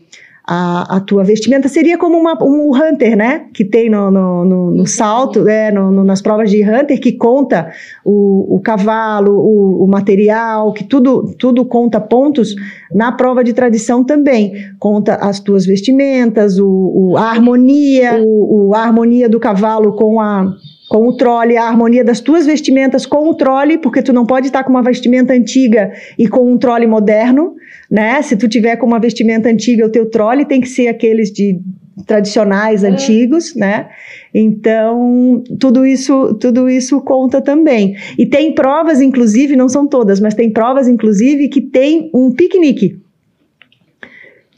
a, 0.46 0.96
a 0.96 1.00
tua 1.00 1.24
vestimenta 1.24 1.68
seria 1.68 1.96
como 1.96 2.18
uma, 2.18 2.36
um 2.44 2.70
hunter, 2.70 3.16
né? 3.16 3.46
Que 3.54 3.64
tem 3.64 3.88
no, 3.88 4.10
no, 4.10 4.44
no, 4.44 4.70
no 4.72 4.86
salto, 4.86 5.48
é, 5.48 5.72
no, 5.72 5.90
no, 5.90 6.04
nas 6.04 6.20
provas 6.20 6.50
de 6.50 6.62
hunter, 6.62 7.00
que 7.00 7.12
conta 7.12 7.70
o, 8.04 8.56
o 8.56 8.60
cavalo, 8.60 9.32
o, 9.32 9.84
o, 9.84 9.88
material, 9.88 10.74
que 10.74 10.84
tudo, 10.84 11.34
tudo 11.38 11.64
conta 11.64 11.98
pontos. 11.98 12.54
Na 12.92 13.10
prova 13.10 13.42
de 13.42 13.54
tradição 13.54 14.04
também 14.04 14.52
conta 14.78 15.14
as 15.14 15.40
tuas 15.40 15.64
vestimentas, 15.64 16.58
o, 16.58 16.68
o 16.68 17.16
a 17.16 17.30
harmonia, 17.30 18.22
o, 18.22 18.68
o, 18.68 18.74
a 18.74 18.80
harmonia 18.80 19.28
do 19.30 19.40
cavalo 19.40 19.96
com 19.96 20.20
a 20.20 20.52
com 20.94 21.08
o 21.08 21.16
trole, 21.16 21.56
a 21.56 21.64
harmonia 21.64 22.04
das 22.04 22.20
tuas 22.20 22.46
vestimentas 22.46 23.04
com 23.04 23.28
o 23.28 23.34
trole, 23.34 23.78
porque 23.78 24.00
tu 24.00 24.12
não 24.12 24.24
pode 24.24 24.46
estar 24.46 24.62
com 24.62 24.70
uma 24.70 24.80
vestimenta 24.80 25.32
antiga 25.32 25.90
e 26.16 26.28
com 26.28 26.48
um 26.48 26.56
trole 26.56 26.86
moderno, 26.86 27.56
né? 27.90 28.22
Se 28.22 28.36
tu 28.36 28.46
tiver 28.46 28.76
com 28.76 28.86
uma 28.86 29.00
vestimenta 29.00 29.48
antiga, 29.48 29.84
o 29.84 29.88
teu 29.88 30.08
trole 30.08 30.44
tem 30.44 30.60
que 30.60 30.68
ser 30.68 30.86
aqueles 30.86 31.32
de 31.32 31.58
tradicionais 32.06 32.84
é. 32.84 32.90
antigos, 32.90 33.56
né? 33.56 33.88
Então, 34.32 35.42
tudo 35.58 35.84
isso, 35.84 36.32
tudo 36.34 36.70
isso 36.70 37.00
conta 37.00 37.42
também. 37.42 37.96
E 38.16 38.24
tem 38.24 38.54
provas 38.54 39.00
inclusive, 39.00 39.56
não 39.56 39.68
são 39.68 39.88
todas, 39.88 40.20
mas 40.20 40.32
tem 40.32 40.48
provas 40.48 40.86
inclusive 40.86 41.48
que 41.48 41.60
tem 41.60 42.08
um 42.14 42.30
piquenique 42.30 43.02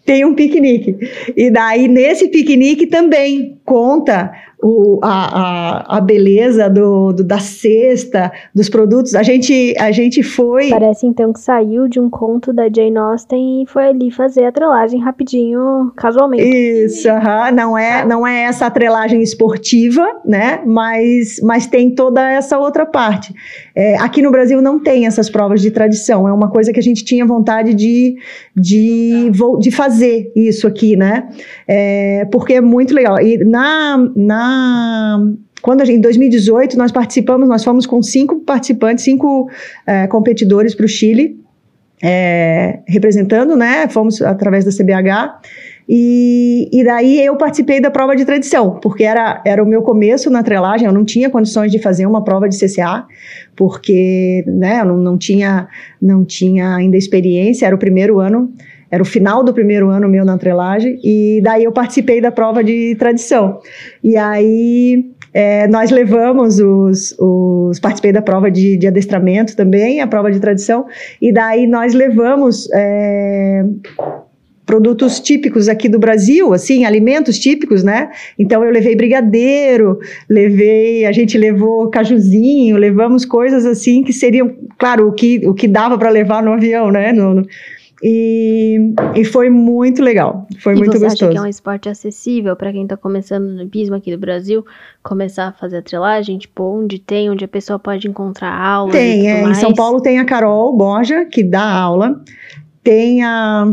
tem 0.07 0.25
um 0.25 0.35
piquenique. 0.35 0.97
E 1.37 1.51
daí, 1.51 1.89
nesse 1.89 2.29
piquenique 2.29 2.87
também 2.87 3.59
conta 3.65 4.31
o, 4.63 4.99
a, 5.03 5.89
a, 5.91 5.99
a 5.99 6.01
beleza 6.01 6.69
do, 6.69 7.13
do, 7.13 7.23
da 7.23 7.39
cesta, 7.39 8.33
dos 8.55 8.69
produtos. 8.69 9.15
A 9.15 9.23
gente, 9.23 9.75
a 9.79 9.91
gente 9.93 10.23
foi. 10.23 10.71
Parece 10.71 11.07
então 11.07 11.33
que 11.33 11.41
saiu 11.41 11.89
de 11.89 12.01
um 12.01 12.09
conto 12.09 12.53
da 12.53 12.65
Jane 12.65 12.97
Austen 12.97 13.63
e 13.63 13.67
foi 13.67 13.89
ali 13.89 14.11
fazer 14.11 14.45
a 14.45 14.53
trelagem 14.53 15.01
rapidinho, 15.01 15.93
casualmente. 15.97 16.43
Isso, 16.43 17.09
não, 17.55 17.77
é, 17.77 18.05
não 18.05 18.27
é 18.27 18.45
essa 18.45 18.71
trelagem 18.71 19.23
esportiva, 19.23 20.07
né? 20.25 20.63
Mas, 20.65 21.41
mas 21.43 21.67
tem 21.67 21.95
toda 21.95 22.29
essa 22.31 22.59
outra 22.59 22.87
parte. 22.87 23.35
É, 23.77 23.97
aqui 23.99 24.23
no 24.23 24.31
Brasil 24.31 24.63
não 24.63 24.83
tem 24.83 25.07
essas 25.07 25.29
provas 25.29 25.61
de 25.61 25.71
tradição, 25.71 26.27
é 26.27 26.33
uma 26.33 26.51
coisa 26.51 26.73
que 26.73 26.81
a 26.81 26.83
gente 26.83 27.05
tinha 27.05 27.27
vontade 27.27 27.75
de, 27.75 28.17
de, 28.57 29.31
de 29.61 29.71
fazer 29.71 30.33
isso 30.35 30.67
aqui, 30.67 30.97
né? 30.97 31.29
É, 31.69 32.25
porque 32.33 32.55
é 32.55 32.61
muito 32.63 32.95
legal. 32.95 33.21
E 33.21 33.37
na, 33.45 33.99
na 34.17 35.21
quando 35.61 35.85
gente, 35.85 35.99
em 35.99 36.01
2018 36.01 36.79
nós 36.79 36.91
participamos, 36.91 37.49
nós 37.49 37.63
fomos 37.63 37.87
com 37.87 38.03
cinco 38.03 38.41
participantes, 38.41 39.05
cinco 39.05 39.51
é, 39.87 40.07
competidores 40.07 40.75
para 40.75 40.87
o 40.87 40.89
Chile, 40.89 41.39
é, 42.03 42.81
representando, 42.89 43.55
né? 43.57 43.89
Fomos 43.89 44.23
através 44.23 44.65
da 44.65 44.71
CBH. 44.71 45.41
E, 45.89 46.69
e 46.73 46.85
daí 46.85 47.25
eu 47.25 47.37
participei 47.37 47.81
da 47.81 47.91
prova 47.91 48.17
de 48.17 48.25
tradição, 48.25 48.81
porque 48.83 49.05
era, 49.05 49.41
era 49.47 49.63
o 49.63 49.67
meu 49.67 49.83
começo 49.83 50.29
na 50.31 50.43
trelagem, 50.43 50.87
eu 50.87 50.93
não 50.93 51.05
tinha 51.05 51.31
condições 51.31 51.71
de 51.71 51.79
fazer 51.79 52.07
uma 52.07 52.25
prova 52.25 52.49
de 52.49 52.59
CCA, 52.59 53.07
porque 53.55 54.45
né, 54.47 54.81
eu 54.81 54.85
não, 54.85 54.97
não, 54.97 55.19
tinha, 55.19 55.69
não 56.03 56.25
tinha 56.25 56.75
ainda 56.75 56.97
experiência, 56.97 57.67
era 57.67 57.75
o 57.75 57.79
primeiro 57.79 58.19
ano 58.19 58.53
era 58.91 59.03
o 59.03 59.07
final 59.07 59.43
do 59.43 59.53
primeiro 59.53 59.91
ano 59.91 60.09
meu 60.09 60.25
na 60.25 60.35
atrelagem, 60.35 60.99
e 61.03 61.41
daí 61.43 61.65
eu 61.65 61.73
participei 61.73 62.21
da 62.21 62.31
prova 62.31 62.63
de 62.63 62.95
tradição. 62.95 63.59
E 64.03 64.17
aí 64.17 65.11
é, 65.35 65.67
nós 65.69 65.91
levamos 65.91 66.61
os, 66.61 67.15
os, 67.19 67.81
Participei 67.81 68.13
da 68.13 68.23
prova 68.23 68.51
de, 68.51 68.77
de, 68.77 68.87
adestramento 68.87 69.57
também, 69.57 70.01
a 70.01 70.07
prova 70.07 70.31
de 70.31 70.41
tradição, 70.41 70.87
e 71.21 71.33
daí 71.33 71.67
nós 71.67 71.93
levamos. 71.95 72.69
É, 72.73 73.65
produtos 74.67 75.21
típicos 75.21 75.69
aqui 75.69 75.89
do 75.89 75.99
Brasil, 75.99 76.53
assim, 76.53 76.85
alimentos 76.85 77.39
típicos, 77.39 77.85
né? 77.85 78.11
Então 78.37 78.65
eu 78.65 78.73
levei 78.73 78.97
brigadeiro, 78.97 79.99
levei, 80.29 81.07
a 81.07 81.13
gente 81.13 81.39
levou 81.39 81.89
cajuzinho, 81.89 82.77
levamos 82.77 83.25
coisas 83.25 83.65
assim 83.65 84.03
que 84.03 84.13
seriam, 84.13 84.53
claro, 84.77 85.09
o 85.09 85.13
que, 85.13 85.47
o 85.47 85.55
que 85.55 85.69
dava 85.69 85.97
para 85.97 86.11
levar 86.11 86.43
no 86.43 86.53
avião, 86.53 86.91
né? 86.91 87.13
No, 87.13 87.35
no, 87.35 87.47
e, 88.03 88.93
e 89.15 89.25
foi 89.25 89.49
muito 89.49 90.03
legal, 90.03 90.47
foi 90.59 90.75
e 90.75 90.77
muito 90.77 90.93
você 90.93 91.05
gostoso. 91.05 91.25
Acha 91.25 91.33
que 91.33 91.39
é 91.39 91.41
um 91.41 91.47
esporte 91.47 91.89
acessível 91.89 92.55
para 92.57 92.73
quem 92.73 92.83
está 92.83 92.97
começando 92.97 93.45
no 93.45 93.63
hipismo 93.63 93.95
aqui 93.95 94.11
do 94.11 94.19
Brasil, 94.19 94.67
começar 95.03 95.49
a 95.49 95.53
fazer 95.53 95.79
a 95.79 95.83
trilagem, 95.83 96.37
tipo, 96.39 96.65
onde 96.65 96.99
tem, 96.99 97.31
onde 97.31 97.45
a 97.45 97.49
pessoa 97.49 97.79
pode 97.79 98.07
encontrar 98.09 98.53
aula? 98.53 98.91
Tem, 98.91 99.31
é, 99.31 99.43
em 99.49 99.55
São 99.55 99.73
Paulo 99.73 100.03
tem 100.03 100.19
a 100.19 100.25
Carol 100.25 100.77
Borja, 100.77 101.25
que 101.25 101.43
dá 101.43 101.63
aula, 101.63 102.21
tem 102.83 103.23
a 103.25 103.73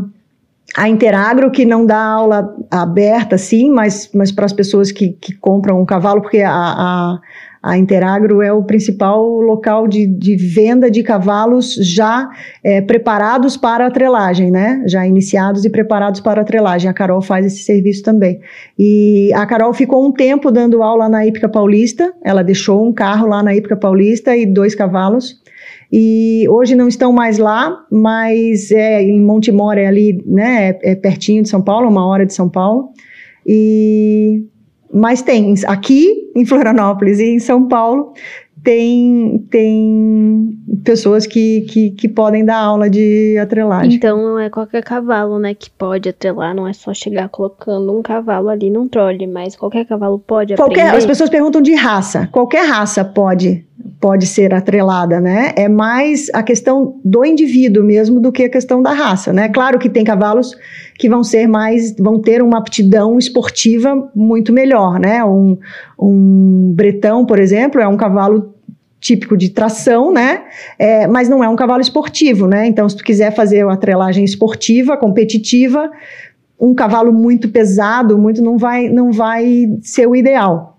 a 0.75 0.89
Interagro, 0.89 1.51
que 1.51 1.65
não 1.65 1.85
dá 1.85 1.99
aula 1.99 2.55
aberta, 2.71 3.37
sim, 3.37 3.69
mas, 3.69 4.09
mas 4.13 4.31
para 4.31 4.45
as 4.45 4.53
pessoas 4.53 4.91
que, 4.91 5.09
que 5.09 5.33
compram 5.35 5.79
um 5.79 5.85
cavalo, 5.85 6.21
porque 6.21 6.41
a, 6.41 6.51
a, 6.51 7.19
a 7.61 7.77
Interagro 7.77 8.41
é 8.41 8.51
o 8.51 8.63
principal 8.63 9.23
local 9.23 9.87
de, 9.87 10.07
de 10.07 10.35
venda 10.35 10.89
de 10.89 11.03
cavalos 11.03 11.75
já 11.75 12.27
é, 12.63 12.81
preparados 12.81 13.55
para 13.55 13.85
a 13.85 13.91
trelagem, 13.91 14.49
né? 14.49 14.83
Já 14.87 15.05
iniciados 15.05 15.63
e 15.63 15.69
preparados 15.69 16.19
para 16.19 16.41
a 16.41 16.43
trelagem. 16.43 16.89
A 16.89 16.93
Carol 16.93 17.21
faz 17.21 17.45
esse 17.45 17.63
serviço 17.63 18.01
também. 18.01 18.41
E 18.77 19.31
a 19.33 19.45
Carol 19.45 19.73
ficou 19.73 20.03
um 20.03 20.11
tempo 20.11 20.51
dando 20.51 20.81
aula 20.81 21.07
na 21.07 21.25
Ípica 21.25 21.47
Paulista, 21.47 22.11
ela 22.23 22.43
deixou 22.43 22.83
um 22.83 22.91
carro 22.91 23.27
lá 23.27 23.43
na 23.43 23.55
Ípica 23.55 23.77
Paulista 23.77 24.35
e 24.35 24.45
dois 24.45 24.73
cavalos 24.73 25.42
e 25.95 26.47
hoje 26.49 26.73
não 26.73 26.87
estão 26.87 27.13
mais 27.13 27.37
lá, 27.37 27.85
mas 27.91 28.71
é 28.71 29.03
em 29.03 29.21
Montemor, 29.21 29.77
é 29.77 29.85
ali, 29.85 30.23
né, 30.25 30.69
é, 30.69 30.93
é 30.93 30.95
pertinho 30.95 31.43
de 31.43 31.49
São 31.49 31.61
Paulo, 31.61 31.87
uma 31.87 32.03
hora 32.07 32.25
de 32.25 32.33
São 32.33 32.49
Paulo. 32.49 32.89
E 33.45 34.43
mas 34.91 35.21
tem 35.21 35.53
aqui 35.67 36.31
em 36.35 36.45
Florianópolis 36.45 37.19
e 37.19 37.25
em 37.25 37.39
São 37.39 37.67
Paulo 37.67 38.13
tem, 38.63 39.45
tem 39.51 40.57
pessoas 40.83 41.27
que, 41.27 41.61
que, 41.61 41.91
que, 41.91 42.07
podem 42.07 42.45
dar 42.45 42.57
aula 42.57 42.89
de 42.89 43.37
atrelagem. 43.37 43.95
Então 43.95 44.17
não 44.17 44.39
é 44.39 44.49
qualquer 44.49 44.81
cavalo, 44.83 45.37
né, 45.37 45.53
que 45.53 45.69
pode 45.69 46.09
atrelar, 46.09 46.55
não 46.55 46.67
é 46.67 46.73
só 46.73 46.93
chegar 46.93 47.27
colocando 47.29 47.91
um 47.91 48.01
cavalo 48.01 48.49
ali 48.49 48.69
num 48.69 48.87
trole, 48.87 49.27
mas 49.27 49.55
qualquer 49.55 49.85
cavalo 49.85 50.17
pode 50.17 50.55
qualquer, 50.55 50.81
aprender. 50.81 50.97
As 50.97 51.05
pessoas 51.05 51.29
perguntam 51.29 51.61
de 51.61 51.75
raça. 51.75 52.29
Qualquer 52.31 52.65
raça 52.65 53.03
pode 53.03 53.65
pode 53.99 54.25
ser 54.25 54.53
atrelada, 54.53 55.19
né? 55.19 55.53
É 55.55 55.67
mais 55.67 56.29
a 56.33 56.43
questão 56.43 56.99
do 57.03 57.25
indivíduo 57.25 57.83
mesmo 57.83 58.19
do 58.19 58.31
que 58.31 58.43
a 58.43 58.49
questão 58.49 58.81
da 58.81 58.91
raça, 58.91 59.31
né? 59.31 59.49
Claro 59.49 59.79
que 59.79 59.89
tem 59.89 60.03
cavalos 60.03 60.55
que 60.97 61.09
vão 61.09 61.23
ser 61.23 61.47
mais, 61.47 61.95
vão 61.97 62.19
ter 62.19 62.41
uma 62.41 62.57
aptidão 62.57 63.17
esportiva 63.17 64.09
muito 64.15 64.53
melhor, 64.53 64.99
né? 64.99 65.23
Um, 65.23 65.57
um 65.99 66.73
bretão, 66.75 67.25
por 67.25 67.39
exemplo, 67.39 67.81
é 67.81 67.87
um 67.87 67.97
cavalo 67.97 68.53
típico 68.99 69.35
de 69.35 69.49
tração, 69.49 70.13
né? 70.13 70.43
É, 70.79 71.07
mas 71.07 71.27
não 71.27 71.43
é 71.43 71.49
um 71.49 71.55
cavalo 71.55 71.81
esportivo, 71.81 72.47
né? 72.47 72.65
Então, 72.67 72.87
se 72.87 72.95
tu 72.95 73.03
quiser 73.03 73.35
fazer 73.35 73.63
uma 73.65 73.73
atrelagem 73.73 74.23
esportiva, 74.23 74.95
competitiva, 74.95 75.91
um 76.59 76.73
cavalo 76.73 77.11
muito 77.11 77.49
pesado, 77.49 78.17
muito 78.17 78.41
não 78.41 78.57
vai, 78.57 78.87
não 78.87 79.11
vai 79.11 79.77
ser 79.81 80.07
o 80.07 80.15
ideal. 80.15 80.72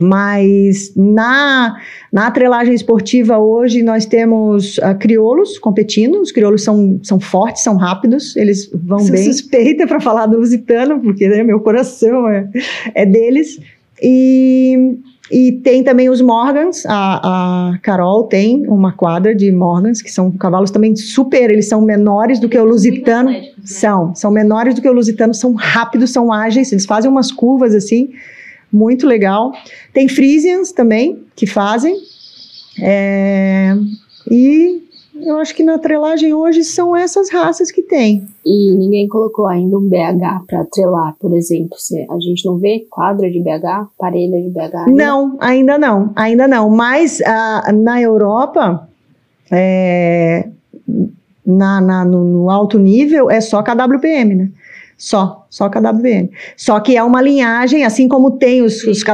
Mas 0.00 0.92
na, 0.94 1.76
na 2.12 2.26
atrelagem 2.26 2.74
esportiva 2.74 3.38
hoje 3.38 3.82
nós 3.82 4.04
temos 4.06 4.78
uh, 4.78 4.96
crioulos 4.98 5.58
competindo. 5.58 6.20
Os 6.20 6.30
crioulos 6.30 6.62
são, 6.62 7.00
são 7.02 7.18
fortes, 7.18 7.62
são 7.62 7.76
rápidos, 7.76 8.36
eles 8.36 8.70
vão 8.72 8.98
Sou 9.00 9.12
bem. 9.12 9.24
suspeita 9.24 9.86
para 9.86 10.00
falar 10.00 10.26
do 10.26 10.38
lusitano, 10.38 11.00
porque 11.00 11.28
né, 11.28 11.42
meu 11.42 11.60
coração 11.60 12.28
é, 12.28 12.48
é 12.94 13.06
deles. 13.06 13.58
E, 14.02 14.98
e 15.30 15.52
tem 15.52 15.82
também 15.82 16.10
os 16.10 16.20
Morgans. 16.20 16.84
A, 16.86 17.70
a 17.72 17.78
Carol 17.78 18.24
tem 18.24 18.66
uma 18.68 18.92
quadra 18.92 19.34
de 19.34 19.50
Morgans, 19.50 20.02
que 20.02 20.12
são 20.12 20.30
cavalos 20.30 20.70
também 20.70 20.94
super. 20.94 21.50
Eles 21.50 21.68
são 21.68 21.80
menores 21.80 22.38
do 22.38 22.48
que 22.48 22.58
o 22.58 22.64
lusitano. 22.64 23.30
Né? 23.30 23.50
São, 23.64 24.14
são 24.14 24.30
menores 24.30 24.74
do 24.74 24.82
que 24.82 24.88
o 24.88 24.92
lusitano, 24.92 25.32
são 25.32 25.54
rápidos, 25.54 26.10
são 26.10 26.30
ágeis. 26.30 26.70
Eles 26.70 26.84
fazem 26.84 27.10
umas 27.10 27.32
curvas 27.32 27.74
assim 27.74 28.10
muito 28.76 29.06
legal. 29.06 29.52
Tem 29.92 30.08
Frisians 30.08 30.72
também, 30.72 31.24
que 31.34 31.46
fazem. 31.46 31.96
É, 32.82 33.74
e 34.30 34.86
eu 35.22 35.38
acho 35.38 35.54
que 35.54 35.62
na 35.62 35.78
trelagem 35.78 36.34
hoje 36.34 36.62
são 36.62 36.94
essas 36.94 37.30
raças 37.30 37.70
que 37.70 37.82
tem. 37.82 38.26
E 38.44 38.70
ninguém 38.72 39.08
colocou 39.08 39.46
ainda 39.46 39.78
um 39.78 39.88
BH 39.88 40.44
para 40.46 40.64
trelar, 40.64 41.14
por 41.18 41.34
exemplo. 41.34 41.76
A 42.10 42.20
gente 42.20 42.44
não 42.44 42.58
vê 42.58 42.86
quadra 42.90 43.30
de 43.30 43.40
BH, 43.40 43.88
parelha 43.98 44.42
de 44.42 44.50
BH? 44.50 44.76
Ainda? 44.86 44.90
Não, 44.90 45.36
ainda 45.40 45.78
não, 45.78 46.12
ainda 46.14 46.46
não. 46.46 46.70
Mas 46.70 47.20
uh, 47.20 47.72
na 47.72 48.00
Europa, 48.00 48.88
é, 49.50 50.48
na, 51.44 51.80
na 51.80 52.04
no, 52.04 52.24
no, 52.24 52.50
alto 52.50 52.78
nível, 52.78 53.30
é 53.30 53.40
só 53.40 53.62
KWPM, 53.62 54.34
né? 54.34 54.50
Só, 54.98 55.46
só 55.50 55.68
KWN. 55.68 56.30
Só 56.56 56.80
que 56.80 56.96
é 56.96 57.02
uma 57.02 57.20
linhagem, 57.20 57.84
assim 57.84 58.08
como 58.08 58.38
tem 58.38 58.62
os, 58.62 58.82
os 58.84 59.04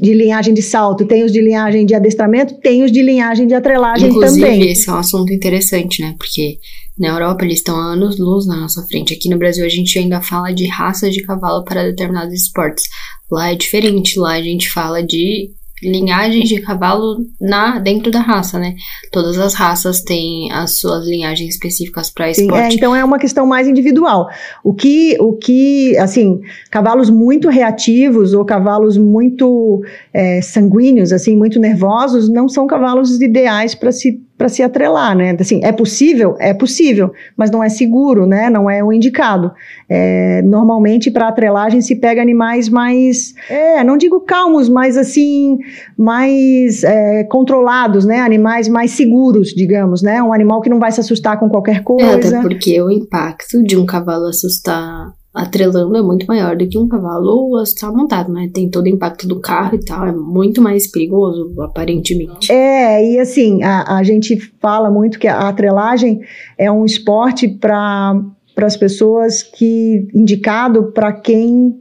de 0.00 0.14
linhagem 0.14 0.54
de 0.54 0.62
salto, 0.62 1.06
tem 1.06 1.24
os 1.24 1.32
de 1.32 1.42
linhagem 1.42 1.84
de 1.84 1.94
adestramento, 1.94 2.54
tem 2.60 2.82
os 2.82 2.90
de 2.90 3.02
linhagem 3.02 3.46
de 3.46 3.54
atrelagem 3.54 4.08
Inclusive, 4.08 4.40
também. 4.40 4.56
Inclusive, 4.56 4.72
esse 4.72 4.88
é 4.88 4.92
um 4.92 4.96
assunto 4.96 5.32
interessante, 5.32 6.02
né? 6.02 6.14
Porque 6.16 6.58
na 6.98 7.08
Europa 7.08 7.44
eles 7.44 7.58
estão 7.58 7.76
a 7.76 7.92
anos 7.92 8.18
luz 8.18 8.46
na 8.46 8.56
nossa 8.56 8.82
frente. 8.86 9.12
Aqui 9.12 9.28
no 9.28 9.38
Brasil 9.38 9.64
a 9.64 9.68
gente 9.68 9.98
ainda 9.98 10.22
fala 10.22 10.52
de 10.52 10.66
raças 10.66 11.12
de 11.12 11.22
cavalo 11.22 11.64
para 11.64 11.84
determinados 11.84 12.32
esportes. 12.32 12.84
Lá 13.30 13.52
é 13.52 13.54
diferente, 13.54 14.18
lá 14.18 14.32
a 14.32 14.42
gente 14.42 14.70
fala 14.70 15.02
de 15.02 15.50
linhagens 15.82 16.48
de 16.48 16.60
cavalo 16.60 17.18
na 17.40 17.78
dentro 17.78 18.10
da 18.10 18.20
raça, 18.20 18.58
né? 18.58 18.74
Todas 19.10 19.38
as 19.38 19.54
raças 19.54 20.02
têm 20.02 20.50
as 20.52 20.78
suas 20.78 21.06
linhagens 21.06 21.54
específicas 21.54 22.10
para 22.10 22.30
esporte. 22.30 22.72
É, 22.72 22.74
então 22.74 22.94
é 22.94 23.04
uma 23.04 23.18
questão 23.18 23.46
mais 23.46 23.66
individual. 23.66 24.28
O 24.62 24.74
que, 24.74 25.16
o 25.20 25.34
que, 25.34 25.96
assim, 25.98 26.40
cavalos 26.70 27.10
muito 27.10 27.48
reativos 27.48 28.34
ou 28.34 28.44
cavalos 28.44 28.96
muito 28.96 29.82
é, 30.12 30.40
sanguíneos, 30.42 31.12
assim, 31.12 31.36
muito 31.36 31.58
nervosos, 31.58 32.28
não 32.28 32.48
são 32.48 32.66
cavalos 32.66 33.20
ideais 33.20 33.74
para 33.74 33.92
se 33.92 34.20
para 34.40 34.48
se 34.48 34.62
atrelar, 34.62 35.14
né? 35.14 35.36
Assim, 35.38 35.60
é 35.62 35.70
possível? 35.70 36.34
É 36.38 36.54
possível, 36.54 37.12
mas 37.36 37.50
não 37.50 37.62
é 37.62 37.68
seguro, 37.68 38.24
né? 38.24 38.48
Não 38.48 38.70
é 38.70 38.82
o 38.82 38.90
indicado. 38.90 39.52
É, 39.86 40.40
normalmente, 40.40 41.10
para 41.10 41.28
atrelagem, 41.28 41.82
se 41.82 41.94
pega 41.94 42.22
animais 42.22 42.66
mais, 42.70 43.34
é, 43.50 43.84
não 43.84 43.98
digo 43.98 44.18
calmos, 44.22 44.66
mas 44.66 44.96
assim, 44.96 45.58
mais 45.94 46.82
é, 46.82 47.22
controlados, 47.24 48.06
né? 48.06 48.20
Animais 48.20 48.66
mais 48.66 48.92
seguros, 48.92 49.48
digamos, 49.48 50.00
né? 50.00 50.22
Um 50.22 50.32
animal 50.32 50.62
que 50.62 50.70
não 50.70 50.78
vai 50.78 50.90
se 50.90 51.00
assustar 51.00 51.38
com 51.38 51.50
qualquer 51.50 51.82
coisa. 51.82 52.06
É, 52.06 52.38
até 52.38 52.40
porque 52.40 52.80
o 52.80 52.90
impacto 52.90 53.62
de 53.62 53.76
um 53.76 53.84
cavalo 53.84 54.24
assustar 54.24 55.12
atrelando 55.32 55.96
é 55.96 56.02
muito 56.02 56.26
maior 56.26 56.56
do 56.56 56.68
que 56.68 56.76
um 56.76 56.88
cavalo 56.88 57.60
estar 57.62 57.92
montado, 57.92 58.32
né? 58.32 58.50
Tem 58.52 58.68
todo 58.68 58.86
o 58.86 58.88
impacto 58.88 59.28
do 59.28 59.40
carro 59.40 59.76
e 59.76 59.84
tal, 59.84 60.06
é 60.06 60.12
muito 60.12 60.60
mais 60.60 60.90
perigoso, 60.90 61.54
aparentemente. 61.60 62.50
É, 62.50 63.04
e 63.04 63.18
assim, 63.18 63.62
a, 63.62 63.96
a 63.96 64.02
gente 64.02 64.36
fala 64.60 64.90
muito 64.90 65.18
que 65.18 65.28
a 65.28 65.48
atrelagem 65.48 66.20
é 66.58 66.70
um 66.70 66.84
esporte 66.84 67.46
para 67.46 68.20
as 68.56 68.76
pessoas 68.76 69.42
que 69.42 70.08
indicado 70.12 70.90
para 70.92 71.12
quem 71.12 71.78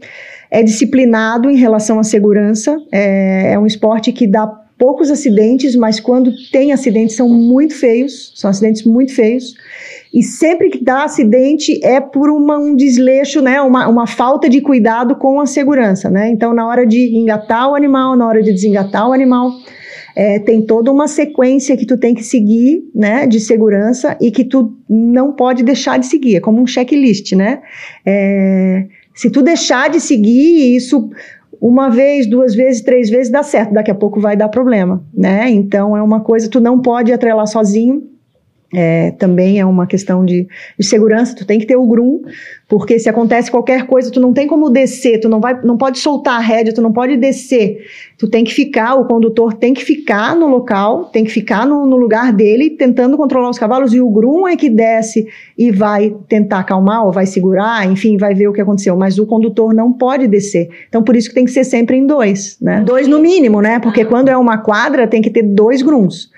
é 0.52 0.62
disciplinado 0.62 1.50
em 1.50 1.58
relação 1.58 2.00
à 2.00 2.04
segurança. 2.04 2.78
É, 2.92 3.54
é 3.54 3.60
um 3.60 3.66
esporte 3.66 4.12
que 4.12 4.28
dá 4.28 4.48
poucos 4.78 5.12
acidentes, 5.12 5.76
mas 5.76 6.00
quando 6.00 6.32
tem 6.52 6.72
acidentes 6.72 7.16
são 7.16 7.28
muito 7.28 7.76
feios, 7.76 8.32
são 8.36 8.50
acidentes 8.50 8.84
muito 8.84 9.14
feios. 9.14 9.54
E 10.14 10.24
sempre 10.24 10.70
que 10.70 10.84
dá 10.84 11.04
acidente 11.04 11.80
é 11.84 12.00
por 12.00 12.30
uma, 12.30 12.58
um 12.58 12.76
desleixo, 12.76 13.42
né, 13.42 13.62
uma, 13.62 13.88
uma 13.88 14.08
falta 14.08 14.50
de 14.50 14.60
cuidado 14.60 15.16
com 15.16 15.40
a 15.40 15.46
segurança, 15.46 16.10
né? 16.10 16.30
Então, 16.30 16.54
na 16.54 16.68
hora 16.68 16.86
de 16.86 17.16
engatar 17.16 17.70
o 17.70 17.76
animal, 17.76 18.16
na 18.16 18.28
hora 18.28 18.42
de 18.42 18.52
desengatar 18.52 19.08
o 19.08 19.14
animal, 19.14 19.52
é, 20.16 20.40
tem 20.40 20.66
toda 20.66 20.92
uma 20.92 21.08
sequência 21.08 21.78
que 21.78 21.86
tu 21.86 21.96
tem 21.98 22.16
que 22.16 22.24
seguir, 22.24 22.84
né, 22.94 23.28
de 23.28 23.40
segurança 23.40 24.18
e 24.20 24.32
que 24.32 24.44
tu 24.44 24.74
não 24.90 25.34
pode 25.34 25.64
deixar 25.64 26.00
de 26.00 26.08
seguir. 26.08 26.38
É 26.38 26.40
como 26.40 26.60
um 26.60 26.68
checklist, 26.68 27.34
né? 27.34 27.62
É, 28.06 28.86
se 29.14 29.30
tu 29.30 29.44
deixar 29.44 29.90
de 29.90 30.00
seguir, 30.00 30.76
isso 30.76 31.10
uma 31.62 31.90
vez, 31.90 32.26
duas 32.26 32.56
vezes, 32.56 32.82
três 32.82 33.10
vezes 33.10 33.32
dá 33.32 33.44
certo, 33.44 33.74
daqui 33.74 33.92
a 33.92 33.96
pouco 33.96 34.20
vai 34.20 34.36
dar 34.36 34.48
problema, 34.48 35.04
né? 35.14 35.50
Então 35.50 35.96
é 35.96 36.02
uma 36.02 36.22
coisa, 36.22 36.50
tu 36.50 36.60
não 36.60 36.80
pode 36.80 37.12
atrelar 37.12 37.46
sozinho, 37.48 38.04
é, 38.74 39.12
também 39.12 39.60
é 39.60 39.66
uma 39.66 39.88
questão 39.88 40.24
de, 40.24 40.48
de, 40.78 40.86
segurança, 40.86 41.36
tu 41.36 41.46
tem 41.46 41.60
que 41.60 41.66
ter 41.66 41.76
o 41.76 41.88
grum, 41.88 42.22
porque 42.68 43.00
se 43.00 43.10
acontece 43.10 43.50
qualquer 43.50 43.88
coisa, 43.88 44.12
tu 44.12 44.20
não 44.20 44.32
tem 44.32 44.48
como 44.48 44.70
descer, 44.70 45.20
tu 45.20 45.28
não, 45.28 45.40
vai, 45.40 45.60
não 45.64 45.76
pode 45.76 45.98
soltar 45.98 46.36
a 46.36 46.40
rédea, 46.40 46.74
tu 46.74 46.82
não 46.82 46.94
pode 46.94 47.18
descer, 47.18 47.80
tu 48.18 48.30
tem 48.30 48.44
que 48.44 48.54
ficar, 48.54 48.94
o 48.96 49.08
condutor 49.08 49.54
tem 49.54 49.74
que 49.74 49.84
ficar 49.84 50.36
no 50.36 50.48
local, 50.48 51.06
tem 51.06 51.24
que 51.24 51.32
ficar 51.32 51.66
no, 51.66 51.86
no 51.86 51.98
lugar 51.98 52.32
dele, 52.32 52.70
tentando 52.70 53.18
controlar 53.18 53.50
os 53.50 53.58
cavalos, 53.58 53.94
e 53.94 54.00
o 54.00 54.10
grum 54.10 54.48
é 54.48 54.56
que 54.56 54.70
desce 54.70 55.28
e 55.58 55.72
vai 55.72 56.16
tentar 56.28 56.60
acalmar, 56.60 57.06
ou 57.06 57.12
vai 57.12 57.26
segurar, 57.26 57.90
enfim, 57.92 58.18
vai 58.18 58.36
ver 58.36 58.48
o 58.48 58.54
que 58.54 58.62
aconteceu, 58.62 58.96
mas 58.96 59.18
o 59.18 59.26
condutor 59.26 59.74
não 59.74 59.92
pode 59.92 60.28
descer, 60.28 60.70
então 60.88 61.02
por 61.02 61.16
isso 61.16 61.30
que 61.30 61.36
tem 61.36 61.46
que 61.46 61.52
ser 61.52 61.64
sempre 61.64 61.98
em 61.98 62.06
dois, 62.06 62.56
né, 62.62 62.84
dois 62.86 63.08
no 63.08 63.20
mínimo, 63.20 63.62
né, 63.62 63.80
porque 63.80 64.06
quando 64.06 64.30
é 64.30 64.38
uma 64.38 64.60
quadra, 64.60 65.08
tem 65.08 65.24
que 65.24 65.32
ter 65.32 65.42
dois 65.42 65.82
grums, 65.82 66.30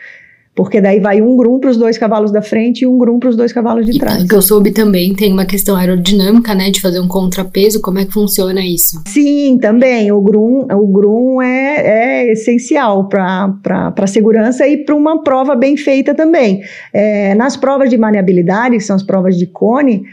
porque 0.53 0.81
daí 0.81 0.99
vai 0.99 1.21
um 1.21 1.37
grum 1.37 1.59
para 1.59 1.69
os 1.69 1.77
dois 1.77 1.97
cavalos 1.97 2.31
da 2.31 2.41
frente 2.41 2.81
e 2.81 2.87
um 2.87 2.97
grum 2.97 3.19
para 3.19 3.29
os 3.29 3.37
dois 3.37 3.53
cavalos 3.53 3.85
de 3.85 3.97
trás. 3.97 4.23
E 4.23 4.27
que 4.27 4.35
eu 4.35 4.41
soube 4.41 4.71
também, 4.71 5.13
tem 5.13 5.31
uma 5.31 5.45
questão 5.45 5.75
aerodinâmica, 5.77 6.53
né, 6.53 6.69
de 6.69 6.81
fazer 6.81 6.99
um 6.99 7.07
contrapeso, 7.07 7.81
como 7.81 7.99
é 7.99 8.05
que 8.05 8.11
funciona 8.11 8.61
isso? 8.61 9.01
Sim, 9.07 9.57
também, 9.61 10.11
o 10.11 10.19
grum, 10.19 10.67
o 10.69 10.87
grum 10.87 11.41
é, 11.41 12.25
é 12.27 12.31
essencial 12.33 13.07
para 13.07 13.53
a 13.97 14.07
segurança 14.07 14.67
e 14.67 14.77
para 14.77 14.95
uma 14.95 15.23
prova 15.23 15.55
bem 15.55 15.77
feita 15.77 16.13
também. 16.13 16.61
É, 16.93 17.33
nas 17.35 17.55
provas 17.55 17.89
de 17.89 17.97
maniabilidade, 17.97 18.75
que 18.75 18.83
são 18.83 18.95
as 18.97 19.03
provas 19.03 19.37
de 19.37 19.47
cone, 19.47 20.03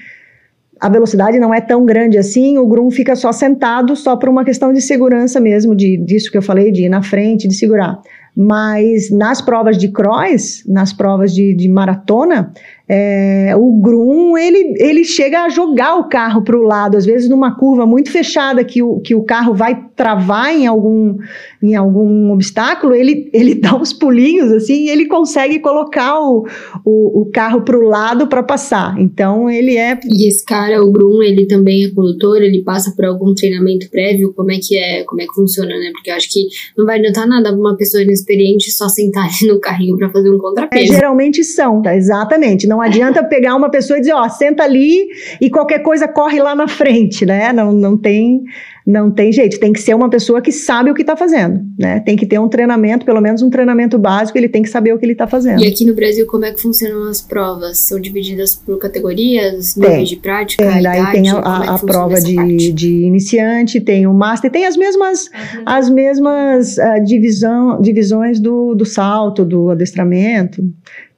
a 0.80 0.88
velocidade 0.88 1.38
não 1.40 1.52
é 1.52 1.60
tão 1.60 1.84
grande 1.84 2.16
assim, 2.16 2.56
o 2.56 2.66
Grum 2.66 2.90
fica 2.90 3.16
só 3.16 3.32
sentado, 3.32 3.96
só 3.96 4.16
por 4.16 4.28
uma 4.28 4.44
questão 4.44 4.72
de 4.72 4.80
segurança 4.80 5.40
mesmo, 5.40 5.74
de, 5.74 5.96
disso 5.96 6.30
que 6.30 6.38
eu 6.38 6.42
falei, 6.42 6.70
de 6.70 6.84
ir 6.84 6.88
na 6.88 7.02
frente, 7.02 7.48
de 7.48 7.54
segurar. 7.54 8.00
Mas 8.40 9.10
nas 9.10 9.40
provas 9.40 9.76
de 9.76 9.90
cross, 9.90 10.62
nas 10.64 10.92
provas 10.92 11.34
de, 11.34 11.52
de 11.56 11.68
maratona, 11.68 12.52
é, 12.88 13.52
o 13.56 13.80
Grum 13.80 14.38
ele, 14.38 14.74
ele 14.78 15.04
chega 15.04 15.42
a 15.42 15.48
jogar 15.48 15.96
o 15.96 16.08
carro 16.08 16.44
para 16.44 16.56
o 16.56 16.62
lado, 16.62 16.96
às 16.96 17.04
vezes 17.04 17.28
numa 17.28 17.56
curva 17.56 17.84
muito 17.84 18.12
fechada 18.12 18.62
que 18.62 18.80
o, 18.80 19.00
que 19.00 19.12
o 19.12 19.24
carro 19.24 19.54
vai 19.54 19.87
travar 19.98 20.50
em 20.50 20.66
algum, 20.66 21.18
em 21.62 21.76
algum 21.76 22.32
obstáculo, 22.32 22.94
ele, 22.94 23.28
ele 23.34 23.54
dá 23.54 23.76
uns 23.76 23.92
pulinhos 23.92 24.50
assim 24.50 24.86
e 24.86 24.88
ele 24.88 25.04
consegue 25.04 25.58
colocar 25.58 26.18
o, 26.18 26.46
o, 26.82 27.20
o 27.20 27.30
carro 27.30 27.60
para 27.60 27.76
o 27.76 27.82
lado 27.82 28.26
para 28.26 28.42
passar. 28.42 28.98
Então 28.98 29.50
ele 29.50 29.76
é. 29.76 29.98
E 30.06 30.26
esse 30.26 30.42
cara, 30.42 30.82
o 30.82 30.90
Grum, 30.90 31.22
ele 31.22 31.46
também 31.46 31.84
é 31.84 31.90
condutor, 31.90 32.40
ele 32.40 32.62
passa 32.62 32.94
por 32.96 33.04
algum 33.04 33.34
treinamento 33.34 33.90
prévio? 33.90 34.32
Como 34.32 34.50
é 34.50 34.56
que 34.58 34.78
é, 34.78 35.04
como 35.04 35.20
é 35.20 35.26
que 35.26 35.34
funciona, 35.34 35.68
né? 35.68 35.90
Porque 35.92 36.10
eu 36.10 36.14
acho 36.14 36.30
que 36.30 36.46
não 36.76 36.86
vai 36.86 36.98
adiantar 36.98 37.28
nada 37.28 37.54
uma 37.54 37.76
pessoa 37.76 38.02
inexperiente 38.02 38.70
só 38.70 38.88
sentar 38.88 39.24
ali 39.24 39.52
no 39.52 39.60
carrinho 39.60 39.98
para 39.98 40.10
fazer 40.10 40.30
um 40.30 40.38
contrapeso. 40.38 40.92
É, 40.92 40.96
geralmente 40.96 41.44
são, 41.44 41.82
tá? 41.82 41.94
Exatamente. 41.94 42.66
Não 42.66 42.78
não 42.78 42.82
adianta 42.82 43.24
pegar 43.24 43.56
uma 43.56 43.70
pessoa 43.70 43.96
e 43.96 44.00
dizer, 44.00 44.14
ó, 44.14 44.28
senta 44.28 44.62
ali 44.62 45.08
e 45.40 45.50
qualquer 45.50 45.80
coisa 45.80 46.06
corre 46.06 46.40
lá 46.40 46.54
na 46.54 46.68
frente, 46.68 47.26
né? 47.26 47.52
Não, 47.52 47.72
não 47.72 47.96
tem 47.96 48.44
não 48.88 49.10
tem 49.10 49.30
jeito, 49.30 49.60
tem 49.60 49.70
que 49.70 49.82
ser 49.82 49.92
uma 49.92 50.08
pessoa 50.08 50.40
que 50.40 50.50
sabe 50.50 50.90
o 50.90 50.94
que 50.94 51.02
está 51.02 51.14
fazendo, 51.14 51.60
né? 51.78 52.00
Tem 52.00 52.16
que 52.16 52.24
ter 52.24 52.38
um 52.38 52.48
treinamento, 52.48 53.04
pelo 53.04 53.20
menos 53.20 53.42
um 53.42 53.50
treinamento 53.50 53.98
básico, 53.98 54.38
ele 54.38 54.48
tem 54.48 54.62
que 54.62 54.70
saber 54.70 54.94
o 54.94 54.98
que 54.98 55.04
ele 55.04 55.12
está 55.12 55.26
fazendo. 55.26 55.62
E 55.62 55.66
aqui 55.66 55.84
no 55.84 55.94
Brasil, 55.94 56.26
como 56.26 56.46
é 56.46 56.52
que 56.52 56.62
funcionam 56.62 57.06
as 57.06 57.20
provas? 57.20 57.76
São 57.76 58.00
divididas 58.00 58.56
por 58.56 58.78
categorias, 58.78 59.76
níveis 59.76 60.08
de 60.08 60.16
prática, 60.16 60.64
tem, 60.64 60.82
daí 60.82 61.00
idade, 61.00 61.12
tem 61.12 61.28
a, 61.28 61.34
a, 61.34 61.64
é 61.66 61.68
a 61.68 61.78
prova 61.78 62.18
de, 62.18 62.72
de 62.72 63.04
iniciante, 63.04 63.78
tem 63.78 64.06
o 64.06 64.14
master, 64.14 64.50
tem 64.50 64.64
as 64.64 64.74
mesmas, 64.74 65.26
uhum. 65.26 65.62
as 65.66 65.90
mesmas 65.90 66.78
uh, 66.78 67.04
divisão, 67.04 67.82
divisões 67.82 68.40
do, 68.40 68.74
do 68.74 68.86
salto, 68.86 69.44
do 69.44 69.68
adestramento, 69.68 70.64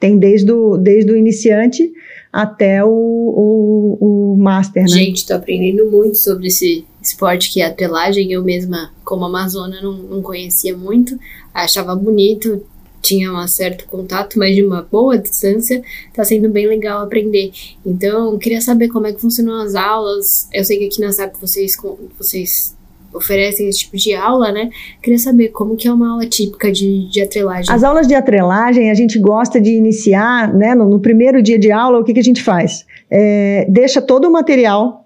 tem 0.00 0.18
desde 0.18 0.50
o, 0.50 0.76
desde 0.76 1.12
o 1.12 1.16
iniciante 1.16 1.88
até 2.33 2.85
o, 2.85 2.88
o, 2.88 4.35
o 4.35 4.37
master, 4.37 4.83
né? 4.83 4.88
Gente, 4.88 5.24
tô 5.24 5.35
aprendendo 5.35 5.88
muito 5.88 6.18
sobre 6.18 6.48
esse 6.48 6.85
esporte 7.02 7.52
que 7.52 7.60
é 7.60 7.66
a 7.66 7.72
telagem. 7.72 8.32
Eu 8.32 8.42
mesma, 8.42 8.92
como 9.04 9.24
amazona, 9.24 9.80
não, 9.82 9.92
não 9.92 10.22
conhecia 10.22 10.76
muito, 10.76 11.18
achava 11.54 11.94
bonito, 11.94 12.62
tinha 13.00 13.32
um 13.32 13.48
certo 13.48 13.86
contato, 13.86 14.38
mas 14.38 14.54
de 14.54 14.64
uma 14.64 14.82
boa 14.82 15.16
distância, 15.18 15.82
tá 16.14 16.24
sendo 16.24 16.48
bem 16.48 16.66
legal 16.66 17.02
aprender. 17.02 17.50
Então, 17.84 18.38
queria 18.38 18.60
saber 18.60 18.88
como 18.88 19.06
é 19.06 19.12
que 19.12 19.20
funcionam 19.20 19.60
as 19.62 19.74
aulas. 19.74 20.48
Eu 20.52 20.64
sei 20.64 20.78
que 20.78 20.86
aqui 20.86 21.00
na 21.00 21.10
SAP 21.10 21.34
vocês, 21.40 21.76
vocês 22.18 22.76
oferecem 23.12 23.68
esse 23.68 23.80
tipo 23.80 23.96
de 23.96 24.14
aula, 24.14 24.52
né? 24.52 24.70
Queria 25.02 25.18
saber 25.18 25.48
como 25.48 25.76
que 25.76 25.88
é 25.88 25.92
uma 25.92 26.12
aula 26.12 26.26
típica 26.26 26.70
de, 26.70 27.08
de 27.08 27.20
atrelagem. 27.20 27.74
As 27.74 27.82
aulas 27.82 28.06
de 28.06 28.14
atrelagem, 28.14 28.90
a 28.90 28.94
gente 28.94 29.18
gosta 29.18 29.60
de 29.60 29.70
iniciar, 29.70 30.52
né? 30.54 30.74
No, 30.74 30.88
no 30.88 31.00
primeiro 31.00 31.42
dia 31.42 31.58
de 31.58 31.72
aula, 31.72 31.98
o 31.98 32.04
que, 32.04 32.12
que 32.12 32.20
a 32.20 32.24
gente 32.24 32.42
faz? 32.42 32.84
É, 33.10 33.66
deixa 33.68 34.00
todo 34.00 34.28
o 34.28 34.32
material 34.32 34.99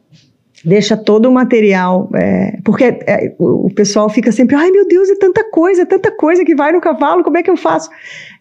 deixa 0.64 0.96
todo 0.96 1.27
o 1.27 1.33
material, 1.33 2.09
é, 2.14 2.59
porque 2.64 2.85
é, 2.85 3.35
o, 3.38 3.70
pessoal 3.74 4.09
fica 4.09 4.33
sempre, 4.33 4.57
ai 4.57 4.70
meu 4.70 4.87
Deus, 4.88 5.11
é 5.11 5.16
tanta 5.16 5.44
coisa, 5.50 5.83
é 5.83 5.85
tanta 5.85 6.11
coisa 6.11 6.44
que 6.44 6.55
vai 6.55 6.72
no 6.72 6.81
cavalo, 6.81 7.22
como 7.22 7.37
é 7.37 7.42
que 7.42 7.50
eu 7.50 7.57
faço? 7.57 7.90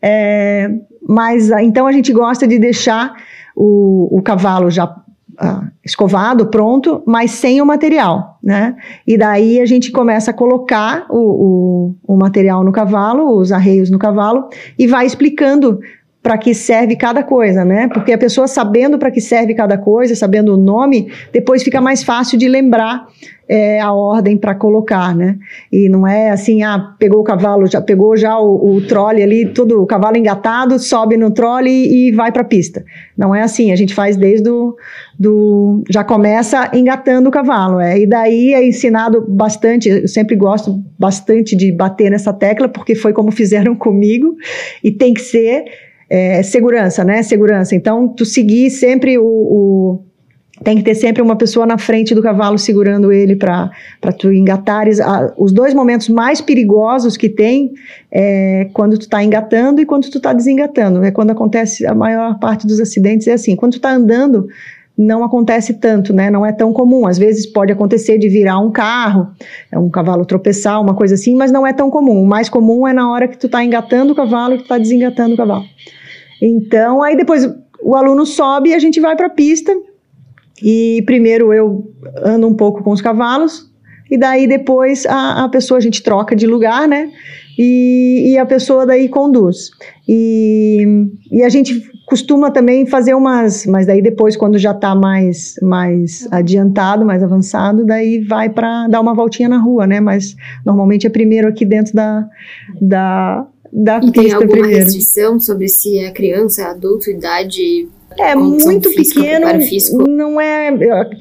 É, 0.02 0.70
mas 1.08 1.52
então 1.52 1.86
a 1.86 1.92
gente 1.92 2.14
gosta 2.14 2.48
de 2.48 2.58
deixar 2.58 3.14
o, 3.56 4.18
o 4.18 4.22
cavalo 4.22 4.72
já 4.72 4.96
ah, 5.38 5.68
escovado, 5.84 6.48
pronto, 6.48 7.04
mas 7.06 7.32
sem 7.32 7.62
o 7.62 7.66
material, 7.66 8.38
né? 8.42 8.76
E 9.06 9.18
daí 9.18 9.60
a 9.60 9.66
gente 9.66 9.92
começa 9.92 10.32
a 10.32 10.34
colocar 10.34 11.06
o, 11.10 11.96
o, 12.08 12.14
o 12.14 12.18
material 12.18 12.64
no 12.64 12.72
cavalo, 12.72 13.38
os 13.38 13.52
arreios 13.52 13.90
no 13.90 13.98
cavalo, 13.98 14.48
e 14.78 14.86
vai 14.86 15.06
explicando 15.06 15.80
para 16.24 16.38
que 16.38 16.54
serve 16.54 16.96
cada 16.96 17.22
coisa, 17.22 17.66
né? 17.66 17.90
Porque 17.90 18.14
a 18.14 18.18
pessoa 18.18 18.48
sabendo 18.48 18.98
para 18.98 19.12
que 19.12 19.20
serve 19.20 19.54
cada 19.54 19.78
coisa, 19.78 20.16
sabendo 20.16 20.54
o 20.54 20.58
nome, 20.58 21.12
depois 21.34 21.62
fica 21.62 21.82
mais 21.82 22.02
fácil 22.02 22.38
de 22.38 22.48
lembrar 22.48 23.06
é, 23.48 23.82
a 23.82 23.92
ordem 23.92 24.38
para 24.38 24.56
colocar, 24.56 25.14
né? 25.14 25.38
E 25.70 25.90
não 25.90 26.08
é 26.08 26.30
assim, 26.30 26.64
ah, 26.64 26.96
pegou 26.98 27.20
o 27.20 27.24
cavalo, 27.26 27.68
já 27.68 27.82
pegou 27.82 28.16
já 28.16 28.40
o, 28.40 28.76
o 28.76 28.88
trole 28.88 29.22
ali, 29.22 29.48
tudo, 29.48 29.82
o 29.82 29.86
cavalo 29.86 30.16
engatado, 30.16 30.80
sobe 30.80 31.18
no 31.18 31.30
trole 31.30 31.70
e, 31.70 32.12
vai 32.14 32.32
para 32.32 32.44
a 32.44 32.46
pista. 32.46 32.86
Não 33.18 33.36
é 33.36 33.42
assim, 33.42 33.74
a 33.74 33.76
gente 33.76 33.94
faz 33.94 34.16
desde 34.16 34.50
o, 34.50 34.78
do, 35.20 35.84
já 35.90 36.06
começa 36.06 36.72
engatando 36.74 37.28
o 37.28 37.32
cavalo, 37.32 37.82
é. 37.82 38.00
E 38.00 38.08
daí 38.08 38.54
é 38.54 38.66
ensinado 38.66 39.26
bastante, 39.28 39.90
eu 39.90 40.08
sempre 40.08 40.38
gosto 40.38 40.82
bastante 40.98 41.54
de 41.54 41.70
bater 41.70 42.10
nessa 42.10 42.32
tecla, 42.32 42.70
porque 42.70 42.96
foi 42.96 43.12
como 43.12 43.30
fizeram 43.30 43.76
comigo, 43.78 44.38
e 44.82 44.90
tem 44.90 45.14
que 45.14 45.22
ser 45.22 45.66
é, 46.10 46.44
segurança, 46.44 47.04
né? 47.04 47.24
Segurança. 47.24 47.76
Então, 47.76 48.08
tu 48.08 48.26
seguir 48.26 48.70
sempre 48.70 49.18
o, 49.18 49.26
o, 49.26 50.04
Tem 50.64 50.78
que 50.78 50.84
ter 50.84 50.96
sempre 50.96 51.22
uma 51.22 51.36
pessoa 51.36 51.66
na 51.66 51.78
frente 51.78 52.14
do 52.14 52.22
cavalo 52.22 52.58
segurando 52.58 53.12
ele 53.12 53.36
para 53.36 53.72
tu 54.18 54.32
engatares. 54.32 55.00
Os 55.38 55.52
dois 55.52 55.74
momentos 55.74 56.10
mais 56.10 56.42
perigosos 56.42 57.18
que 57.18 57.30
tem 57.30 57.72
é 58.12 58.68
quando 58.74 58.98
tu 58.98 59.04
está 59.04 59.24
engatando 59.24 59.82
e 59.82 59.86
quando 59.86 60.10
tu 60.10 60.18
está 60.18 60.34
desengatando. 60.34 61.04
É 61.04 61.12
quando 61.12 61.32
acontece 61.32 61.86
a 61.86 61.96
maior 61.96 62.40
parte 62.40 62.68
dos 62.68 62.80
acidentes. 62.80 63.28
É 63.28 63.34
assim, 63.34 63.56
quando 63.56 63.74
tu 63.74 63.78
está 63.78 63.92
andando 63.92 64.48
não 64.98 65.24
acontece 65.24 65.74
tanto, 65.74 66.14
né? 66.14 66.30
Não 66.30 66.46
é 66.46 66.52
tão 66.52 66.72
comum. 66.72 67.08
Às 67.08 67.18
vezes 67.18 67.46
pode 67.46 67.72
acontecer 67.72 68.18
de 68.18 68.30
virar 68.30 68.60
um 68.60 68.72
carro, 68.72 69.32
é 69.72 69.78
um 69.78 69.90
cavalo 69.90 70.26
tropeçar, 70.26 70.80
uma 70.80 70.94
coisa 70.94 71.16
assim, 71.16 71.36
mas 71.36 71.52
não 71.52 71.66
é 71.66 71.74
tão 71.74 71.90
comum. 71.90 72.22
O 72.22 72.28
mais 72.28 72.48
comum 72.48 72.88
é 72.88 72.94
na 72.94 73.12
hora 73.12 73.28
que 73.28 73.38
tu 73.38 73.48
está 73.48 73.64
engatando 73.64 74.14
o 74.14 74.16
cavalo 74.16 74.54
e 74.54 74.58
tu 74.58 74.64
está 74.64 74.78
desengatando 74.78 75.34
o 75.34 75.38
cavalo. 75.38 75.66
Então, 76.42 77.02
aí 77.02 77.18
depois 77.18 77.50
o 77.82 77.96
aluno 77.96 78.26
sobe 78.26 78.70
e 78.70 78.74
a 78.74 78.80
gente 78.80 79.00
vai 79.00 79.16
para 79.16 79.28
a 79.28 79.32
pista. 79.32 79.76
E 80.62 81.04
primeiro 81.06 81.52
eu 81.52 81.92
ando 82.24 82.48
um 82.48 82.54
pouco 82.54 82.84
com 82.84 82.92
os 82.92 83.02
cavalos, 83.02 83.72
e 84.10 84.18
daí 84.18 84.48
depois 84.48 85.06
a, 85.06 85.46
a 85.46 85.50
pessoa, 85.50 85.78
a 85.78 85.82
gente 85.82 86.04
troca 86.04 86.36
de 86.36 86.46
lugar, 86.46 86.88
né? 86.88 87.12
E, 87.58 88.32
e 88.34 88.38
a 88.38 88.46
pessoa 88.46 88.86
daí 88.86 89.10
conduz. 89.10 89.70
E, 90.08 90.86
e 91.32 91.44
a 91.44 91.50
gente 91.50 91.82
costuma 92.06 92.52
também 92.52 92.86
fazer 92.86 93.14
umas, 93.14 93.66
mas 93.66 93.88
daí 93.88 94.02
depois 94.02 94.36
quando 94.36 94.58
já 94.58 94.72
está 94.72 94.94
mais 94.94 95.56
mais 95.62 96.28
adiantado, 96.32 97.06
mais 97.06 97.24
avançado, 97.24 97.86
daí 97.86 98.20
vai 98.20 98.50
para 98.50 98.88
dar 98.88 99.02
uma 99.02 99.14
voltinha 99.14 99.48
na 99.48 99.58
rua, 99.58 99.88
né? 99.88 100.00
Mas 100.00 100.36
normalmente 100.66 101.08
é 101.08 101.10
primeiro 101.10 101.48
aqui 101.48 101.66
dentro 101.66 101.94
da, 101.94 102.28
da 102.82 103.48
da 103.74 104.00
e 104.04 104.12
tem 104.12 104.32
alguma 104.32 104.52
primeiro. 104.52 104.84
restrição 104.84 105.40
sobre 105.40 105.68
se 105.68 105.98
é 105.98 106.12
criança, 106.12 106.68
adulto, 106.68 107.10
idade 107.10 107.88
é 108.20 108.36
muito 108.36 108.90
pequeno, 108.96 109.48
não 110.08 110.40
é. 110.40 110.70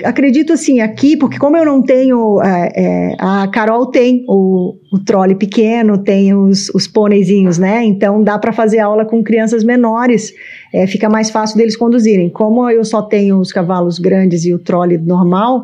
Acredito 0.05 0.53
assim 0.53 0.81
aqui, 0.81 1.17
porque 1.17 1.39
como 1.39 1.57
eu 1.57 1.65
não 1.65 1.83
tenho, 1.83 2.41
é, 2.43 2.73
é, 2.75 3.17
a 3.19 3.49
Carol 3.49 3.87
tem 3.87 4.25
o, 4.29 4.75
o 4.93 4.99
trole 4.99 5.35
pequeno, 5.35 5.99
tem 5.99 6.35
os, 6.35 6.69
os 6.71 6.87
pôneizinhos, 6.87 7.59
né? 7.59 7.85
Então 7.85 8.23
dá 8.23 8.39
para 8.39 8.53
fazer 8.53 8.79
aula 8.79 9.05
com 9.05 9.23
crianças 9.23 9.65
menores, 9.65 10.33
é, 10.73 10.87
fica 10.87 11.09
mais 11.09 11.31
fácil 11.31 11.57
deles 11.57 11.77
conduzirem. 11.77 12.31
Como 12.31 12.69
eu 12.71 12.85
só 12.85 13.03
tenho 13.03 13.39
os 13.39 13.53
cavalos 13.53 13.99
grandes 13.99 14.45
e 14.45 14.53
o 14.53 14.59
trole 14.59 14.99
normal, 14.99 15.63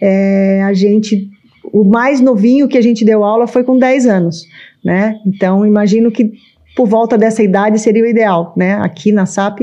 é, 0.00 0.62
a 0.62 0.72
gente, 0.72 1.28
o 1.72 1.84
mais 1.84 2.20
novinho 2.20 2.68
que 2.68 2.78
a 2.78 2.82
gente 2.82 3.04
deu 3.04 3.24
aula 3.24 3.46
foi 3.46 3.64
com 3.64 3.78
10 3.78 4.06
anos 4.06 4.46
né? 4.84 5.20
Então, 5.26 5.64
imagino 5.66 6.10
que 6.10 6.32
por 6.76 6.86
volta 6.86 7.18
dessa 7.18 7.42
idade 7.42 7.78
seria 7.78 8.02
o 8.02 8.06
ideal, 8.06 8.54
né? 8.56 8.74
Aqui 8.74 9.12
na 9.12 9.26
SAP, 9.26 9.60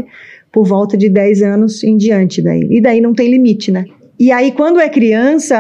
por 0.58 0.66
volta 0.66 0.98
de 0.98 1.08
10 1.08 1.44
anos 1.44 1.84
em 1.84 1.96
diante 1.96 2.42
daí. 2.42 2.68
E 2.72 2.82
daí 2.82 3.00
não 3.00 3.14
tem 3.14 3.30
limite, 3.30 3.72
né? 3.72 3.86
E 4.20 4.32
aí, 4.32 4.52
quando 4.52 4.80
é 4.80 4.90
criança, 4.90 5.56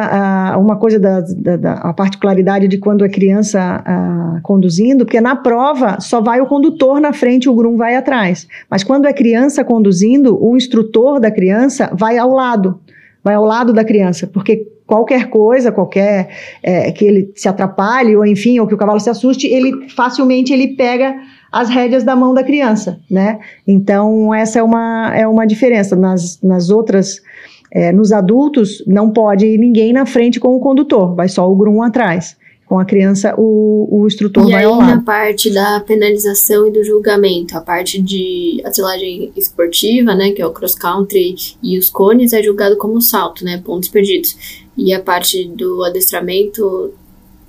uma 0.58 0.76
coisa 0.76 1.00
da, 1.00 1.22
da, 1.22 1.56
da 1.56 1.74
a 1.74 1.94
particularidade 1.94 2.68
de 2.68 2.80
quando 2.80 3.06
é 3.06 3.10
criança 3.10 3.84
conduzindo, 4.42 5.06
porque 5.06 5.22
na 5.22 5.36
prova 5.36 6.00
só 6.00 6.20
vai 6.20 6.42
o 6.42 6.48
condutor 6.48 7.00
na 7.00 7.14
frente, 7.14 7.48
o 7.48 7.54
grum 7.54 7.78
vai 7.78 7.96
atrás. 7.96 8.48
Mas 8.72 8.84
quando 8.84 9.06
é 9.06 9.14
criança 9.14 9.64
conduzindo, 9.64 10.36
o 10.44 10.58
instrutor 10.58 11.20
da 11.20 11.30
criança 11.30 11.92
vai 11.94 12.18
ao 12.18 12.32
lado, 12.32 12.80
vai 13.24 13.36
ao 13.36 13.46
lado 13.46 13.74
da 13.74 13.84
criança, 13.84 14.26
porque 14.26 14.66
qualquer 14.88 15.30
coisa, 15.30 15.72
qualquer 15.72 16.30
é, 16.64 16.92
que 16.92 17.06
ele 17.06 17.32
se 17.36 17.48
atrapalhe 17.48 18.16
ou 18.16 18.26
enfim, 18.26 18.58
ou 18.60 18.66
que 18.66 18.74
o 18.74 18.78
cavalo 18.78 19.00
se 19.00 19.10
assuste, 19.10 19.46
ele 19.46 19.90
facilmente 19.90 20.54
ele 20.54 20.70
pega 20.70 21.14
as 21.52 21.70
rédeas 21.70 22.04
da 22.04 22.16
mão 22.16 22.34
da 22.34 22.44
criança, 22.44 23.00
né? 23.12 23.40
Então 23.68 24.34
essa 24.34 24.60
é 24.60 24.64
uma 24.64 25.14
é 25.16 25.28
uma 25.28 25.46
diferença 25.46 25.96
nas, 25.96 26.42
nas 26.42 26.70
outras 26.70 27.22
é, 27.72 27.92
nos 27.92 28.12
adultos 28.14 28.84
não 28.88 29.12
pode 29.12 29.46
ir 29.46 29.58
ninguém 29.58 29.92
na 29.92 30.06
frente 30.06 30.40
com 30.40 30.56
o 30.56 30.60
condutor, 30.60 31.14
vai 31.14 31.28
só 31.28 31.50
o 31.50 31.56
grum 31.56 31.82
atrás. 31.82 32.38
Com 32.66 32.78
a 32.78 32.84
criança, 32.84 33.34
o, 33.38 33.88
o 33.90 34.06
instrutor 34.06 34.46
e 34.50 34.52
vai 34.52 34.66
aí, 34.66 34.66
ao 34.66 34.76
lado. 34.76 34.90
na 34.90 35.02
parte 35.02 35.50
da 35.50 35.80
penalização 35.80 36.68
e 36.68 36.72
do 36.72 36.84
julgamento, 36.84 37.58
a 37.58 37.62
parte 37.62 38.02
de 38.02 38.62
atlagem 38.66 39.32
esportiva, 39.38 40.14
né, 40.14 40.32
que 40.32 40.42
é 40.42 40.46
o 40.46 40.52
cross 40.52 40.76
country 40.76 41.34
e 41.64 41.80
os 41.80 41.90
cones, 41.90 42.34
é 42.34 42.44
julgado 42.44 42.76
como 42.76 43.02
salto, 43.02 43.46
né, 43.46 43.62
pontos 43.64 43.88
perdidos. 43.88 44.67
E 44.78 44.94
a 44.94 45.02
parte 45.02 45.48
do 45.48 45.84
adestramento 45.84 46.94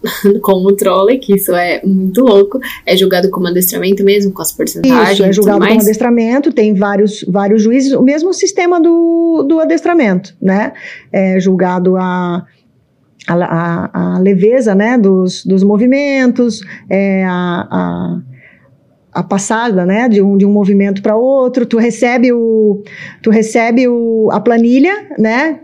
como 0.43 0.73
trolley, 0.73 1.19
que 1.19 1.35
isso 1.35 1.55
é 1.55 1.81
muito 1.85 2.23
louco, 2.23 2.59
é 2.87 2.97
julgado 2.97 3.31
como 3.31 3.49
adestramento 3.49 4.05
mesmo, 4.05 4.33
com 4.33 4.43
as 4.43 4.53
porcentagens. 4.53 5.13
Isso, 5.13 5.25
é 5.25 5.33
julgado 5.33 5.67
como 5.67 5.81
adestramento, 5.81 6.53
tem 6.53 6.75
vários, 6.75 7.25
vários 7.29 7.63
juízes, 7.63 7.93
o 7.93 8.03
mesmo 8.03 8.33
sistema 8.33 8.81
do, 8.81 9.45
do 9.49 9.61
adestramento, 9.61 10.35
né? 10.41 10.73
É 11.13 11.39
julgado 11.41 11.97
a. 11.97 12.47
A, 13.27 13.35
a, 13.35 14.15
a 14.15 14.19
leveza 14.21 14.75
né, 14.75 14.97
dos, 14.97 15.45
dos 15.45 15.63
movimentos, 15.63 16.63
é, 16.89 17.27
a, 17.27 17.69
a 17.71 18.21
a 19.13 19.23
passada, 19.23 19.85
né, 19.85 20.09
de 20.09 20.23
um, 20.23 20.39
de 20.39 20.47
um 20.47 20.53
movimento 20.53 21.03
para 21.03 21.17
outro, 21.17 21.67
tu 21.67 21.77
recebe 21.77 22.33
o 22.33 22.83
tu 23.21 23.31
recebe 23.31 23.89
o, 23.89 24.31
a 24.31 24.39
planilha, 24.39 24.95
né, 25.19 25.61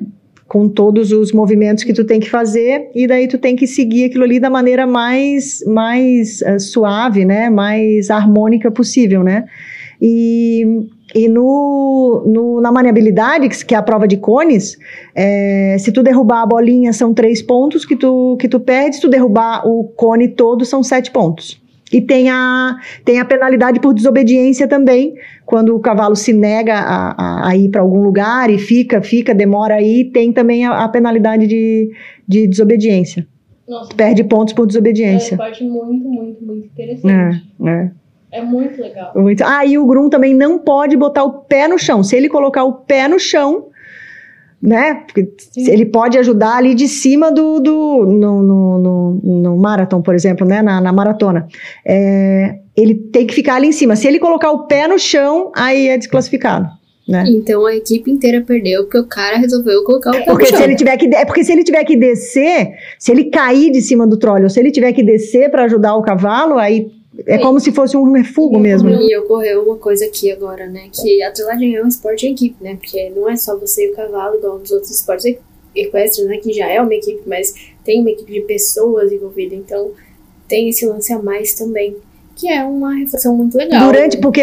com 0.54 0.68
todos 0.68 1.10
os 1.10 1.32
movimentos 1.32 1.82
que 1.82 1.92
tu 1.92 2.04
tem 2.04 2.20
que 2.20 2.30
fazer 2.30 2.88
e 2.94 3.08
daí 3.08 3.26
tu 3.26 3.38
tem 3.38 3.56
que 3.56 3.66
seguir 3.66 4.04
aquilo 4.04 4.22
ali 4.22 4.38
da 4.38 4.48
maneira 4.48 4.86
mais 4.86 5.58
mais 5.66 6.42
uh, 6.42 6.60
suave, 6.60 7.24
né, 7.24 7.50
mais 7.50 8.08
harmônica 8.08 8.70
possível, 8.70 9.24
né? 9.24 9.46
E, 10.00 10.64
e 11.12 11.28
no, 11.28 12.22
no, 12.24 12.60
na 12.60 12.70
maniabilidade, 12.70 13.48
que 13.64 13.74
é 13.74 13.78
a 13.78 13.82
prova 13.82 14.06
de 14.06 14.16
cones, 14.16 14.78
é, 15.12 15.76
se 15.80 15.90
tu 15.90 16.04
derrubar 16.04 16.42
a 16.42 16.46
bolinha 16.46 16.92
são 16.92 17.12
três 17.12 17.42
pontos 17.42 17.84
que 17.84 17.96
tu, 17.96 18.36
que 18.38 18.48
tu 18.48 18.60
perde, 18.60 18.94
se 18.94 19.02
tu 19.02 19.08
derrubar 19.08 19.66
o 19.66 19.82
cone 19.96 20.28
todo 20.28 20.64
são 20.64 20.84
sete 20.84 21.10
pontos. 21.10 21.60
E 21.94 22.00
tem 22.00 22.28
a, 22.28 22.76
tem 23.04 23.20
a 23.20 23.24
penalidade 23.24 23.78
por 23.78 23.94
desobediência 23.94 24.66
também, 24.66 25.14
quando 25.46 25.76
o 25.76 25.78
cavalo 25.78 26.16
se 26.16 26.32
nega 26.32 26.74
a, 26.74 27.10
a, 27.12 27.48
a 27.50 27.56
ir 27.56 27.68
para 27.68 27.82
algum 27.82 28.02
lugar 28.02 28.50
e 28.50 28.58
fica, 28.58 29.00
fica, 29.00 29.32
demora 29.32 29.76
aí, 29.76 30.04
tem 30.04 30.32
também 30.32 30.66
a, 30.66 30.82
a 30.82 30.88
penalidade 30.88 31.46
de, 31.46 31.92
de 32.26 32.48
desobediência. 32.48 33.28
Nossa, 33.68 33.94
Perde 33.94 34.24
pontos 34.24 34.52
por 34.52 34.66
desobediência. 34.66 35.34
É 35.34 35.36
uma 35.36 35.44
parte 35.44 35.62
muito, 35.62 36.08
muito, 36.08 36.44
muito 36.44 36.66
interessante. 36.66 37.44
É, 37.64 37.70
é. 37.70 37.90
É 38.32 38.42
muito 38.42 38.82
legal. 38.82 39.12
Muito. 39.14 39.44
Ah, 39.44 39.64
e 39.64 39.78
o 39.78 39.86
Grum 39.86 40.10
também 40.10 40.34
não 40.34 40.58
pode 40.58 40.96
botar 40.96 41.22
o 41.22 41.44
pé 41.44 41.68
no 41.68 41.78
chão. 41.78 42.02
Se 42.02 42.16
ele 42.16 42.28
colocar 42.28 42.64
o 42.64 42.72
pé 42.72 43.06
no 43.06 43.20
chão, 43.20 43.68
né? 44.64 44.94
Porque 45.06 45.30
Sim. 45.52 45.70
ele 45.70 45.84
pode 45.84 46.16
ajudar 46.16 46.56
ali 46.56 46.74
de 46.74 46.88
cima 46.88 47.30
do, 47.30 47.60
do 47.60 48.06
no, 48.06 48.42
no, 48.42 48.78
no, 48.78 49.20
no 49.22 49.56
marathon, 49.58 50.00
por 50.00 50.14
exemplo, 50.14 50.46
né? 50.46 50.62
Na, 50.62 50.80
na 50.80 50.90
maratona. 50.90 51.46
É, 51.84 52.56
ele 52.74 52.94
tem 52.94 53.26
que 53.26 53.34
ficar 53.34 53.56
ali 53.56 53.68
em 53.68 53.72
cima. 53.72 53.94
Se 53.94 54.08
ele 54.08 54.18
colocar 54.18 54.50
o 54.50 54.66
pé 54.66 54.88
no 54.88 54.98
chão, 54.98 55.52
aí 55.54 55.88
é 55.88 55.98
desclassificado. 55.98 56.66
Né? 57.06 57.24
Então 57.28 57.66
a 57.66 57.76
equipe 57.76 58.10
inteira 58.10 58.40
perdeu 58.40 58.84
porque 58.84 58.96
o 58.96 59.06
cara 59.06 59.36
resolveu 59.36 59.84
colocar 59.84 60.08
o 60.08 60.14
pé 60.14 60.24
Porque 60.24 60.44
no 60.44 60.48
chão. 60.48 60.58
se 60.58 60.64
ele 60.64 60.74
tiver 60.74 60.96
que 60.96 61.14
é 61.14 61.26
porque 61.26 61.44
se 61.44 61.52
ele 61.52 61.62
tiver 61.62 61.84
que 61.84 61.96
descer, 61.96 62.70
se 62.98 63.12
ele 63.12 63.24
cair 63.24 63.70
de 63.70 63.82
cima 63.82 64.06
do 64.06 64.16
trole, 64.16 64.44
ou 64.44 64.48
se 64.48 64.58
ele 64.58 64.70
tiver 64.70 64.94
que 64.94 65.02
descer 65.02 65.50
para 65.50 65.64
ajudar 65.64 65.94
o 65.96 66.02
cavalo, 66.02 66.56
aí 66.56 66.90
é 67.26 67.36
Sim. 67.38 67.42
como 67.44 67.60
se 67.60 67.70
fosse 67.72 67.96
um 67.96 68.10
refugo 68.12 68.58
mesmo. 68.58 68.90
né? 68.90 68.98
E 69.00 69.16
ocorreu 69.18 69.62
uma 69.62 69.76
coisa 69.76 70.04
aqui 70.04 70.30
agora, 70.30 70.66
né? 70.66 70.88
Que 70.92 71.22
a 71.22 71.28
atlagem 71.28 71.74
é 71.76 71.82
um 71.84 71.88
esporte 71.88 72.26
em 72.26 72.32
equipe, 72.32 72.56
né? 72.62 72.76
Porque 72.76 73.10
não 73.10 73.28
é 73.28 73.36
só 73.36 73.58
você 73.58 73.86
e 73.86 73.90
o 73.92 73.94
cavalo, 73.94 74.36
igual 74.36 74.58
nos 74.58 74.70
outros 74.70 74.90
esportes 74.90 75.24
equ- 75.26 75.40
equestres, 75.76 76.26
né? 76.26 76.38
Que 76.38 76.52
já 76.52 76.68
é 76.68 76.80
uma 76.80 76.94
equipe, 76.94 77.22
mas 77.26 77.54
tem 77.84 78.00
uma 78.00 78.10
equipe 78.10 78.32
de 78.32 78.40
pessoas 78.42 79.12
envolvida. 79.12 79.54
Então 79.54 79.90
tem 80.48 80.68
esse 80.68 80.84
lance 80.86 81.12
a 81.12 81.18
mais 81.22 81.54
também. 81.54 81.96
Que 82.36 82.48
é 82.48 82.64
uma 82.64 82.92
reflexão 82.96 83.36
muito 83.36 83.56
legal. 83.56 83.86
Durante, 83.86 84.16
porque 84.18 84.42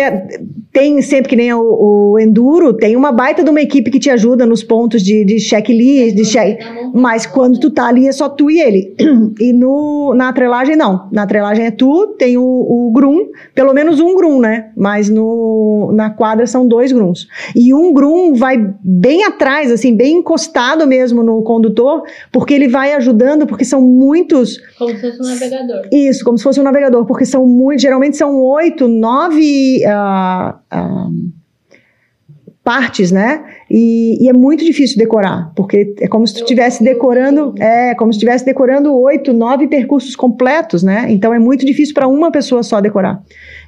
tem 0.72 1.02
sempre 1.02 1.28
que 1.30 1.36
nem 1.36 1.52
o, 1.54 2.12
o 2.14 2.20
Enduro, 2.20 2.72
tem 2.72 2.96
uma 2.96 3.12
baita 3.12 3.44
de 3.44 3.50
uma 3.50 3.62
equipe 3.62 3.92
que 3.92 4.00
te 4.00 4.10
ajuda 4.10 4.46
nos 4.46 4.64
pontos 4.64 5.04
de, 5.04 5.26
de 5.26 5.40
checklist, 5.42 6.16
de 6.16 6.24
check, 6.24 6.58
mas 6.94 7.26
quando 7.26 7.60
tu 7.60 7.70
tá 7.72 7.88
ali 7.88 8.08
é 8.08 8.12
só 8.12 8.30
tu 8.30 8.50
e 8.50 8.60
ele. 8.60 8.96
E 9.40 9.54
no, 9.54 10.14
na 10.16 10.30
atrelagem 10.30 10.76
não. 10.76 11.10
Na 11.12 11.24
atrelagem 11.24 11.66
é 11.66 11.72
tu, 11.72 12.16
tem 12.18 12.38
o, 12.38 12.44
o 12.44 12.92
grum, 12.94 13.28
pelo 13.56 13.74
menos 13.74 14.00
um 14.00 14.16
grum, 14.16 14.40
né? 14.40 14.72
Mas 14.76 15.10
no, 15.10 15.92
na 15.94 16.10
quadra 16.10 16.46
são 16.46 16.68
dois 16.68 16.92
grums. 16.92 17.28
E 17.56 17.74
um 17.74 17.94
grum 17.94 18.34
vai 18.34 18.58
bem 18.84 19.24
atrás, 19.24 19.72
assim, 19.72 19.96
bem 19.96 20.18
encostado 20.18 20.86
mesmo 20.88 21.24
no 21.24 21.42
condutor, 21.44 22.04
porque 22.32 22.54
ele 22.54 22.68
vai 22.68 22.94
ajudando, 22.94 23.46
porque 23.48 23.66
são 23.66 23.82
muitos 23.82 24.58
Como 24.78 24.92
se 24.92 25.02
fosse 25.02 25.22
um 25.22 25.26
navegador. 25.26 25.82
isso, 25.92 26.24
como 26.24 26.38
se 26.38 26.44
fosse 26.44 26.60
um 26.60 26.64
navegador, 26.64 27.06
porque 27.06 27.26
são 27.26 27.46
muito, 27.46 27.82
geralmente 27.82 28.18
são 28.18 28.42
oito, 28.42 28.88
nove 28.88 29.84
ah, 29.86 30.60
ah, 30.70 31.10
partes, 32.64 33.12
né? 33.12 33.44
E, 33.70 34.24
e 34.24 34.30
é 34.30 34.34
muito 34.34 34.64
difícil 34.64 34.98
decorar, 34.98 35.52
porque 35.56 35.96
é 36.00 36.08
como 36.08 36.28
se 36.28 36.36
tu 36.36 36.42
estivesse 36.42 36.84
decorando, 36.84 37.56
é 37.60 37.96
como 37.96 38.14
se 38.14 38.18
estivesse 38.18 38.46
decorando 38.46 38.94
oito, 38.94 39.34
nove 39.34 39.68
percursos 39.68 40.16
completos, 40.16 40.84
né? 40.84 41.08
Então 41.10 41.34
é 41.34 41.40
muito 41.40 41.66
difícil 41.66 41.94
para 41.94 42.08
uma 42.08 42.32
pessoa 42.32 42.62
só 42.62 42.80
decorar. 42.80 43.22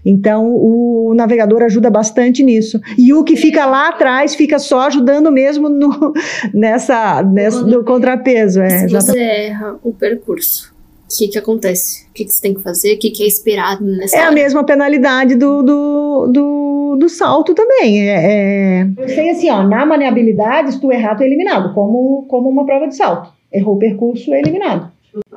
Então 0.05 0.47
o 0.47 1.13
navegador 1.15 1.63
ajuda 1.63 1.89
bastante 1.89 2.43
nisso. 2.43 2.79
E 2.97 3.13
o 3.13 3.23
que 3.23 3.35
fica 3.35 3.65
lá 3.65 3.89
atrás 3.89 4.35
fica 4.35 4.59
só 4.59 4.81
ajudando 4.81 5.31
mesmo 5.31 5.69
no, 5.69 6.13
nessa, 6.53 7.23
nessa 7.23 7.65
no 7.65 7.83
contrapeso, 7.83 8.61
é, 8.61 8.87
Se 8.87 8.93
você 8.93 9.19
erra 9.19 9.75
o 9.81 9.91
percurso, 9.91 10.72
o 11.13 11.17
que 11.17 11.27
que 11.27 11.37
acontece? 11.37 12.07
O 12.09 12.13
que 12.13 12.25
que 12.25 12.31
você 12.31 12.41
tem 12.41 12.53
que 12.53 12.61
fazer? 12.61 12.95
O 12.95 12.99
que 12.99 13.11
que 13.11 13.23
é 13.23 13.27
esperado 13.27 13.83
nessa 13.83 14.15
É 14.15 14.21
a 14.21 14.25
hora? 14.25 14.31
mesma 14.33 14.63
penalidade 14.65 15.35
do, 15.35 15.61
do, 15.63 16.27
do, 16.27 16.97
do 16.99 17.09
salto 17.09 17.53
também. 17.53 18.09
É, 18.09 18.81
é... 18.81 18.87
Eu 18.97 19.09
sei 19.09 19.29
assim, 19.29 19.49
ó, 19.49 19.63
na 19.63 19.85
maneabilidade, 19.85 20.73
se 20.73 20.81
tu 20.81 20.91
errar, 20.91 21.15
tu 21.15 21.23
é 21.23 21.27
eliminado, 21.27 21.73
como, 21.73 22.25
como 22.27 22.49
uma 22.49 22.65
prova 22.65 22.87
de 22.87 22.95
salto. 22.95 23.31
Errou 23.51 23.75
o 23.75 23.79
percurso, 23.79 24.33
é 24.33 24.39
eliminado. 24.39 24.91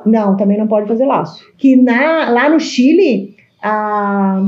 Não, 0.05 0.35
também 0.35 0.57
não 0.57 0.67
pode 0.67 0.87
fazer 0.87 1.05
laço. 1.05 1.43
Que 1.57 1.75
na, 1.75 2.29
lá 2.29 2.49
no 2.49 2.59
Chile, 2.59 3.35
a, 3.61 4.41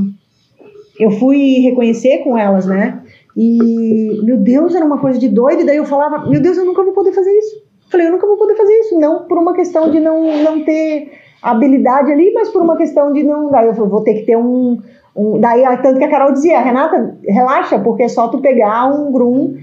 eu 0.99 1.11
fui 1.11 1.59
reconhecer 1.59 2.19
com 2.19 2.37
elas, 2.37 2.65
né? 2.65 3.01
E, 3.37 4.19
meu 4.23 4.37
Deus, 4.37 4.75
era 4.75 4.83
uma 4.83 4.97
coisa 4.97 5.19
de 5.19 5.29
doido. 5.29 5.61
E 5.61 5.65
daí 5.65 5.77
eu 5.77 5.85
falava, 5.85 6.27
meu 6.29 6.41
Deus, 6.41 6.57
eu 6.57 6.65
nunca 6.65 6.83
vou 6.83 6.93
poder 6.93 7.13
fazer 7.13 7.31
isso. 7.31 7.68
Falei, 7.89 8.07
eu 8.07 8.11
nunca 8.11 8.27
vou 8.27 8.37
poder 8.37 8.55
fazer 8.55 8.73
isso. 8.79 8.99
Não 8.99 9.23
por 9.23 9.37
uma 9.37 9.53
questão 9.53 9.89
de 9.89 9.99
não, 9.99 10.43
não 10.43 10.63
ter 10.63 11.11
habilidade 11.41 12.11
ali, 12.11 12.31
mas 12.33 12.49
por 12.49 12.61
uma 12.61 12.77
questão 12.77 13.11
de 13.11 13.23
não. 13.23 13.49
Daí 13.49 13.67
eu 13.67 13.73
falei, 13.73 13.89
vou 13.89 14.03
ter 14.03 14.13
que 14.15 14.25
ter 14.25 14.37
um. 14.37 14.79
um 15.15 15.39
daí, 15.39 15.63
tanto 15.81 15.97
que 15.97 16.05
a 16.05 16.09
Carol 16.09 16.33
dizia, 16.33 16.59
Renata, 16.61 17.17
relaxa, 17.27 17.79
porque 17.79 18.03
é 18.03 18.07
só 18.07 18.27
tu 18.27 18.39
pegar 18.39 18.87
um 18.87 19.11
grum 19.11 19.55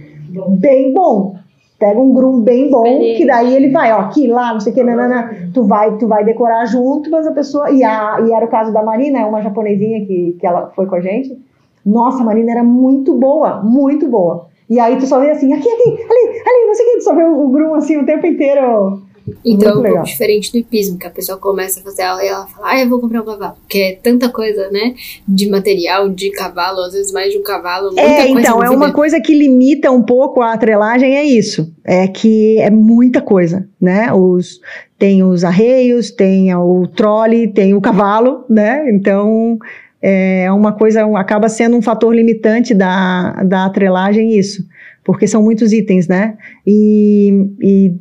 bem 0.58 0.92
bom. 0.92 1.36
Pega 1.78 2.00
um 2.00 2.12
grum 2.14 2.40
bem 2.40 2.70
bom, 2.70 2.86
Experiente. 2.86 3.18
que 3.18 3.26
daí 3.26 3.54
ele 3.54 3.70
vai, 3.70 3.92
ó, 3.92 3.98
aqui, 3.98 4.26
lá, 4.26 4.54
não 4.54 4.60
sei 4.60 4.72
o 4.72 4.74
que, 4.74 4.82
nanana, 4.82 5.50
tu 5.52 5.62
vai, 5.64 5.94
tu 5.98 6.08
vai 6.08 6.24
decorar 6.24 6.64
junto, 6.64 7.10
mas 7.10 7.26
a 7.26 7.32
pessoa. 7.32 7.70
E, 7.70 7.84
a, 7.84 8.18
e 8.26 8.32
era 8.32 8.46
o 8.46 8.48
caso 8.48 8.72
da 8.72 8.82
Marina, 8.82 9.26
uma 9.26 9.42
japonesinha 9.42 10.06
que, 10.06 10.38
que 10.40 10.46
ela 10.46 10.72
foi 10.74 10.86
com 10.86 10.94
a 10.94 11.00
gente. 11.00 11.38
Nossa, 11.84 12.22
a 12.22 12.24
Marina 12.24 12.50
era 12.50 12.64
muito 12.64 13.14
boa, 13.14 13.62
muito 13.62 14.08
boa. 14.08 14.46
E 14.68 14.80
aí 14.80 14.98
tu 14.98 15.06
só 15.06 15.20
vê 15.20 15.30
assim, 15.30 15.52
aqui, 15.52 15.68
aqui, 15.68 15.88
ali, 15.88 16.40
ali, 16.40 16.66
não 16.66 16.74
sei 16.74 16.86
o 16.86 16.90
que, 16.90 16.96
tu 16.98 17.04
só 17.04 17.14
vê 17.14 17.22
o, 17.22 17.44
o 17.44 17.48
grum 17.50 17.74
assim 17.74 17.96
o 17.96 18.06
tempo 18.06 18.26
inteiro. 18.26 19.06
Então 19.44 19.70
é 19.70 19.74
Muito 19.74 19.78
um 19.78 19.82
legal. 19.82 19.96
pouco 19.96 20.08
diferente 20.08 20.52
do 20.52 20.58
hipismo, 20.58 20.98
que 20.98 21.06
a 21.06 21.10
pessoa 21.10 21.38
começa 21.38 21.80
a 21.80 21.82
fazer 21.82 22.02
aula 22.02 22.22
e 22.22 22.28
ela 22.28 22.46
fala, 22.46 22.70
ah, 22.70 22.80
eu 22.80 22.88
vou 22.88 23.00
comprar 23.00 23.22
um 23.22 23.24
cavalo. 23.24 23.54
Porque 23.60 23.78
é 23.78 23.98
tanta 24.00 24.28
coisa, 24.28 24.70
né? 24.70 24.94
De 25.26 25.48
material, 25.50 26.08
de 26.08 26.30
cavalo, 26.30 26.80
às 26.80 26.92
vezes 26.92 27.12
mais 27.12 27.32
de 27.32 27.38
um 27.38 27.42
cavalo. 27.42 27.98
É, 27.98 28.28
então, 28.28 28.62
é 28.62 28.70
uma 28.70 28.92
coisa 28.92 29.20
que 29.20 29.34
limita 29.34 29.90
um 29.90 30.02
pouco 30.02 30.40
a 30.40 30.52
atrelagem, 30.52 31.16
é 31.16 31.24
isso. 31.24 31.72
É 31.84 32.06
que 32.06 32.58
é 32.60 32.70
muita 32.70 33.20
coisa, 33.20 33.68
né? 33.80 34.12
Os, 34.12 34.60
tem 34.98 35.22
os 35.24 35.42
arreios, 35.42 36.10
tem 36.10 36.54
o 36.54 36.86
trole, 36.86 37.48
tem 37.48 37.74
o 37.74 37.80
cavalo, 37.80 38.44
né? 38.48 38.88
Então, 38.90 39.58
é 40.00 40.50
uma 40.52 40.72
coisa, 40.72 41.04
acaba 41.16 41.48
sendo 41.48 41.76
um 41.76 41.82
fator 41.82 42.14
limitante 42.14 42.74
da, 42.74 43.42
da 43.44 43.64
atrelagem 43.64 44.38
isso, 44.38 44.64
porque 45.04 45.26
são 45.26 45.42
muitos 45.42 45.72
itens, 45.72 46.06
né? 46.06 46.36
E, 46.66 47.48
e, 47.60 47.94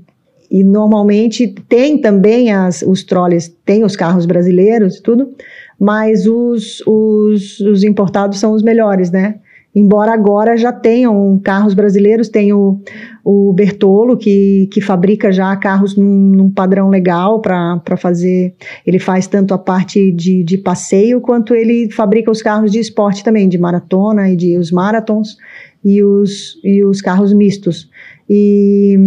e 0.52 0.64
normalmente 0.64 1.48
tem 1.68 1.98
também 1.98 2.52
as, 2.52 2.82
os 2.82 3.04
trolleys, 3.04 3.54
tem 3.66 3.84
os 3.84 3.96
carros 3.96 4.26
brasileiros 4.26 4.98
e 4.98 5.02
tudo, 5.02 5.34
mas 5.80 6.26
os, 6.28 6.82
os, 6.86 7.60
os 7.60 7.84
importados 7.84 8.40
são 8.40 8.54
os 8.54 8.64
melhores, 8.64 9.12
né? 9.12 9.36
Embora 9.76 10.14
agora 10.14 10.56
já 10.56 10.72
tenham 10.72 11.38
carros 11.44 11.74
brasileiros, 11.74 12.30
tem 12.30 12.54
o, 12.54 12.80
o 13.24 13.52
Bertolo, 13.52 14.16
que, 14.16 14.70
que 14.72 14.80
fabrica 14.80 15.32
já 15.32 15.54
carros 15.58 15.98
num, 15.98 16.06
num 16.06 16.50
padrão 16.50 16.90
legal 16.90 17.42
para 17.42 17.98
fazer. 17.98 18.56
Ele 18.88 19.00
faz 19.00 19.28
tanto 19.28 19.54
a 19.54 19.58
parte 19.58 20.12
de, 20.14 20.44
de 20.44 20.58
passeio, 20.58 21.20
quanto 21.20 21.54
ele 21.54 21.92
fabrica 21.92 22.32
os 22.32 22.42
carros 22.42 22.72
de 22.72 22.80
esporte 22.80 23.24
também, 23.24 23.50
de 23.50 23.58
maratona 23.58 24.30
e 24.30 24.36
de 24.38 24.58
os 24.58 24.72
maratons 24.72 25.36
e 25.84 26.02
os, 26.02 26.58
e 26.64 26.84
os 26.84 27.02
carros 27.02 27.34
mistos. 27.34 27.90
E 28.30 28.98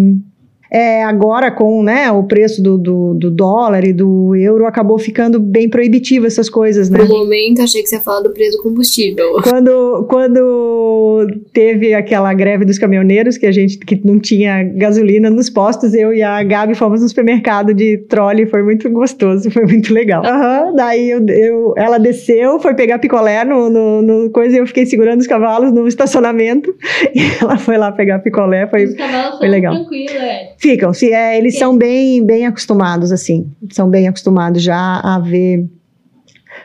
é, 0.70 1.02
agora, 1.02 1.50
com 1.50 1.82
né, 1.82 2.10
o 2.10 2.24
preço 2.24 2.62
do, 2.62 2.76
do, 2.76 3.14
do, 3.14 3.30
dólar 3.30 3.84
e 3.86 3.92
do 3.92 4.34
euro, 4.36 4.66
acabou 4.66 4.98
ficando 4.98 5.40
bem 5.40 5.68
proibitivo 5.68 6.26
essas 6.26 6.50
coisas, 6.50 6.90
né? 6.90 6.98
No 6.98 7.08
momento, 7.08 7.62
achei 7.62 7.82
que 7.82 7.88
você 7.88 7.96
ia 7.96 8.02
falar 8.02 8.20
do 8.20 8.30
preço 8.30 8.58
do 8.58 8.62
combustível. 8.62 9.40
Quando, 9.42 10.06
quando 10.08 11.26
teve 11.52 11.94
aquela 11.94 12.32
greve 12.34 12.64
dos 12.64 12.78
caminhoneiros, 12.78 13.38
que 13.38 13.46
a 13.46 13.52
gente 13.52 13.78
que 13.78 14.00
não 14.04 14.18
tinha 14.18 14.62
gasolina 14.62 15.30
nos 15.30 15.48
postos, 15.48 15.94
eu 15.94 16.12
e 16.12 16.22
a 16.22 16.42
Gabi 16.42 16.74
fomos 16.74 17.00
no 17.00 17.08
supermercado 17.08 17.72
de 17.72 17.98
trolley, 18.08 18.46
foi 18.46 18.62
muito 18.62 18.90
gostoso, 18.90 19.50
foi 19.50 19.64
muito 19.64 19.92
legal. 19.92 20.22
Uhum, 20.38 20.74
daí 20.74 21.10
eu, 21.10 21.26
eu, 21.26 21.74
ela 21.76 21.98
desceu, 21.98 22.60
foi 22.60 22.74
pegar 22.74 22.98
picolé 22.98 23.44
no, 23.44 23.68
no, 23.68 24.02
no 24.02 24.30
coisa 24.30 24.56
e 24.56 24.58
eu 24.60 24.66
fiquei 24.66 24.86
segurando 24.86 25.20
os 25.20 25.26
cavalos 25.26 25.72
no 25.72 25.88
estacionamento. 25.88 26.74
E 27.14 27.20
ela 27.42 27.56
foi 27.56 27.76
lá 27.76 27.90
pegar 27.90 28.18
picolé, 28.18 28.66
foi, 28.68 28.84
Os 28.84 28.94
cavalos 28.94 29.38
foi 29.38 29.48
legal. 29.48 29.74
tranquilos, 29.74 30.12
é. 30.12 30.52
Ficam, 30.58 30.92
se 30.92 31.12
é, 31.12 31.38
eles 31.38 31.56
são 31.56 31.76
bem, 31.76 32.24
bem 32.24 32.44
acostumados, 32.44 33.12
assim, 33.12 33.50
são 33.70 33.88
bem 33.88 34.08
acostumados 34.08 34.60
já 34.60 35.00
a 35.00 35.18
ver 35.20 35.66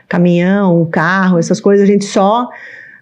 caminhão, 0.09 0.85
carro, 0.91 1.37
essas 1.37 1.61
coisas, 1.61 1.87
a 1.87 1.91
gente 1.91 2.05
só 2.05 2.49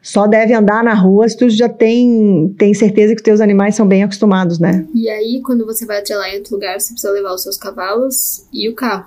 só 0.02 0.26
deve 0.26 0.54
andar 0.54 0.84
na 0.84 0.96
rua 0.96 1.30
se 1.30 1.38
tu 1.38 1.48
já 1.50 1.70
tem, 1.70 2.54
tem 2.58 2.74
certeza 2.74 3.14
que 3.14 3.22
os 3.22 3.24
teus 3.24 3.40
animais 3.40 3.76
são 3.76 3.88
bem 3.88 4.04
acostumados, 4.04 4.58
né? 4.58 4.86
E 4.96 5.08
aí, 5.08 5.42
quando 5.46 5.66
você 5.66 5.86
vai 5.86 6.00
atrelar 6.00 6.30
em 6.30 6.38
outro 6.38 6.56
lugar, 6.56 6.80
você 6.80 6.92
precisa 6.92 7.14
levar 7.14 7.34
os 7.34 7.44
seus 7.44 7.56
cavalos 7.56 8.48
e 8.52 8.68
o 8.68 8.74
carro. 8.74 9.06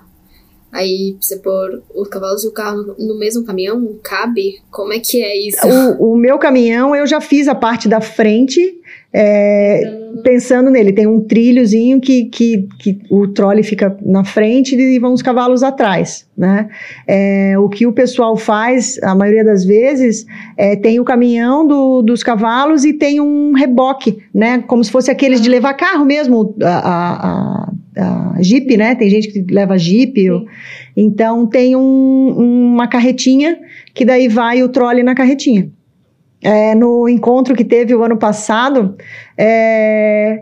Aí 0.70 1.14
precisa 1.16 1.40
pôr 1.40 1.82
os 1.94 2.08
cavalos 2.08 2.44
e 2.44 2.48
o 2.48 2.52
carro 2.52 2.94
no 2.98 3.18
mesmo 3.18 3.44
caminhão? 3.44 3.96
Cabe? 4.02 4.60
Como 4.70 4.92
é 4.92 4.98
que 5.00 5.22
é 5.22 5.48
isso? 5.48 5.66
O, 5.98 6.14
o 6.14 6.16
meu 6.16 6.38
caminhão, 6.38 6.94
eu 6.94 7.06
já 7.06 7.20
fiz 7.20 7.48
a 7.48 7.54
parte 7.54 7.88
da 7.88 8.00
frente, 8.00 8.80
é, 9.14 9.80
pensando 10.24 10.70
nele. 10.70 10.92
Tem 10.92 11.06
um 11.06 11.20
trilhozinho 11.20 12.00
que, 12.00 12.24
que, 12.24 12.66
que 12.80 12.98
o 13.08 13.28
trolley 13.28 13.62
fica 13.62 13.96
na 14.04 14.24
frente 14.24 14.74
e 14.74 14.98
vão 14.98 15.12
os 15.12 15.22
cavalos 15.22 15.62
atrás, 15.62 16.26
né? 16.36 16.68
É, 17.06 17.54
o 17.58 17.68
que 17.68 17.86
o 17.86 17.92
pessoal 17.92 18.36
faz, 18.36 18.98
a 19.02 19.14
maioria 19.14 19.44
das 19.44 19.64
vezes, 19.64 20.26
é, 20.56 20.74
tem 20.74 20.98
o 20.98 21.04
caminhão 21.04 21.64
do, 21.66 22.02
dos 22.02 22.22
cavalos 22.24 22.84
e 22.84 22.92
tem 22.92 23.20
um 23.20 23.52
reboque, 23.52 24.18
né? 24.34 24.62
Como 24.66 24.82
se 24.82 24.90
fosse 24.90 25.10
aqueles 25.10 25.40
de 25.40 25.48
levar 25.48 25.74
carro 25.74 26.04
mesmo, 26.04 26.54
a, 26.62 26.68
a, 26.68 27.72
a, 27.96 28.42
Jeep, 28.42 28.76
né? 28.76 28.96
Tem 28.96 29.08
gente 29.08 29.28
que 29.28 29.44
leva 29.54 29.78
Jeep. 29.78 30.28
ou- 30.30 30.44
então 30.96 31.46
tem 31.46 31.76
um- 31.76 32.72
uma 32.74 32.88
carretinha 32.88 33.58
que 33.94 34.04
daí 34.04 34.26
vai 34.26 34.62
o 34.62 34.68
trolley 34.68 35.04
na 35.04 35.14
carretinha. 35.14 35.70
É, 36.44 36.74
no 36.74 37.08
encontro 37.08 37.54
que 37.54 37.64
teve 37.64 37.94
o 37.94 38.04
ano 38.04 38.18
passado, 38.18 38.94
é, 39.38 40.40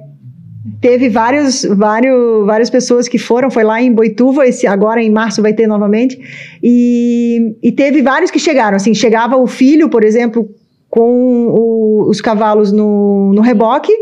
teve 0.81 1.09
vários, 1.09 1.65
vários, 1.65 2.45
várias 2.45 2.69
pessoas 2.69 3.07
que 3.07 3.19
foram, 3.19 3.49
foi 3.53 3.63
lá 3.63 3.81
em 3.81 3.93
Boituva, 3.93 4.45
esse, 4.45 4.67
agora 4.67 5.01
em 5.01 5.11
março 5.11 5.41
vai 5.41 5.53
ter 5.53 5.69
novamente, 5.69 6.19
e, 6.61 7.57
e 7.63 7.71
teve 7.71 8.03
vários 8.03 8.33
que 8.33 8.39
chegaram, 8.41 8.77
assim, 8.77 8.93
chegava 8.95 9.37
o 9.37 9.47
filho, 9.47 9.89
por 9.89 10.03
exemplo, 10.03 10.49
com 10.91 11.47
o- 11.49 12.09
os 12.11 12.21
cavalos 12.21 12.71
no, 12.71 13.33
no 13.33 13.41
reboque, 13.41 13.93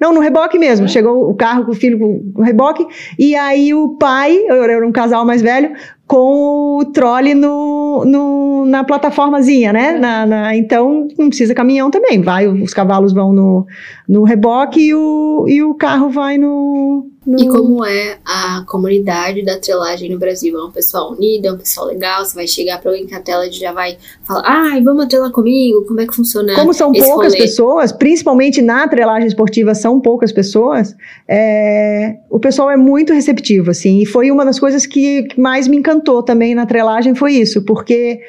não, 0.00 0.12
no 0.12 0.20
reboque 0.20 0.58
mesmo, 0.58 0.88
chegou 0.88 1.30
o 1.30 1.34
carro 1.34 1.64
com 1.66 1.72
o 1.72 1.74
filho 1.74 1.98
com 1.98 2.32
o 2.36 2.42
reboque, 2.42 2.86
e 3.18 3.36
aí 3.36 3.72
o 3.72 3.96
pai, 3.98 4.36
era 4.48 4.86
um 4.86 4.90
casal 4.92 5.24
mais 5.26 5.42
velho, 5.42 5.70
com 6.10 6.78
o 6.78 6.84
trolley 6.86 7.34
no, 7.36 8.04
no- 8.04 8.66
na 8.66 8.82
plataformazinha, 8.82 9.72
né? 9.72 9.92
Na, 9.92 10.26
na- 10.26 10.56
então 10.56 11.06
não 11.16 11.28
precisa 11.28 11.54
caminhão 11.54 11.88
também. 11.88 12.20
Vai, 12.20 12.48
os 12.48 12.74
cavalos 12.74 13.12
vão 13.12 13.32
no, 13.32 13.64
no 14.08 14.24
reboque 14.24 14.80
e 14.88 14.92
o, 14.92 15.44
e 15.46 15.62
o 15.62 15.72
carro 15.72 16.10
vai 16.10 16.36
no. 16.36 17.06
No- 17.26 17.38
E 17.38 17.48
como 17.48 17.84
é 17.84 18.18
a 18.24 18.64
comunidade 18.66 19.44
da 19.44 19.54
atrelagem 19.54 20.10
no 20.10 20.18
Brasil? 20.18 20.58
É 20.58 20.64
um 20.64 20.70
pessoal 20.70 21.12
unido, 21.12 21.46
é 21.46 21.52
um 21.52 21.58
pessoal 21.58 21.86
legal? 21.86 22.24
Você 22.24 22.34
vai 22.34 22.46
chegar 22.46 22.80
pra 22.80 22.90
alguém 22.90 23.06
que 23.06 23.14
a 23.14 23.20
tela 23.20 23.50
já 23.52 23.72
vai 23.72 23.98
falar, 24.24 24.42
ai, 24.44 24.82
vamos 24.82 25.04
atrelar 25.04 25.30
comigo? 25.30 25.84
Como 25.86 26.00
é 26.00 26.06
que 26.06 26.14
funciona 26.14 26.54
Como 26.54 26.72
são 26.72 26.92
poucas 26.92 27.32
rolê? 27.34 27.38
pessoas, 27.44 27.92
principalmente 27.92 28.62
na 28.62 28.84
atrelagem 28.84 29.26
esportiva, 29.28 29.74
são 29.74 30.00
poucas 30.00 30.32
pessoas, 30.32 30.96
é, 31.28 32.16
o 32.30 32.40
pessoal 32.40 32.70
é 32.70 32.76
muito 32.76 33.12
receptivo, 33.12 33.70
assim, 33.70 34.00
e 34.00 34.06
foi 34.06 34.30
uma 34.30 34.44
das 34.44 34.58
coisas 34.58 34.86
que, 34.86 35.28
mais 35.36 35.68
me 35.68 35.76
encantou 35.76 36.22
também 36.22 36.54
na 36.54 36.62
atrelagem, 36.62 37.14
foi 37.14 37.34
isso, 37.34 37.62
porque 37.64 38.20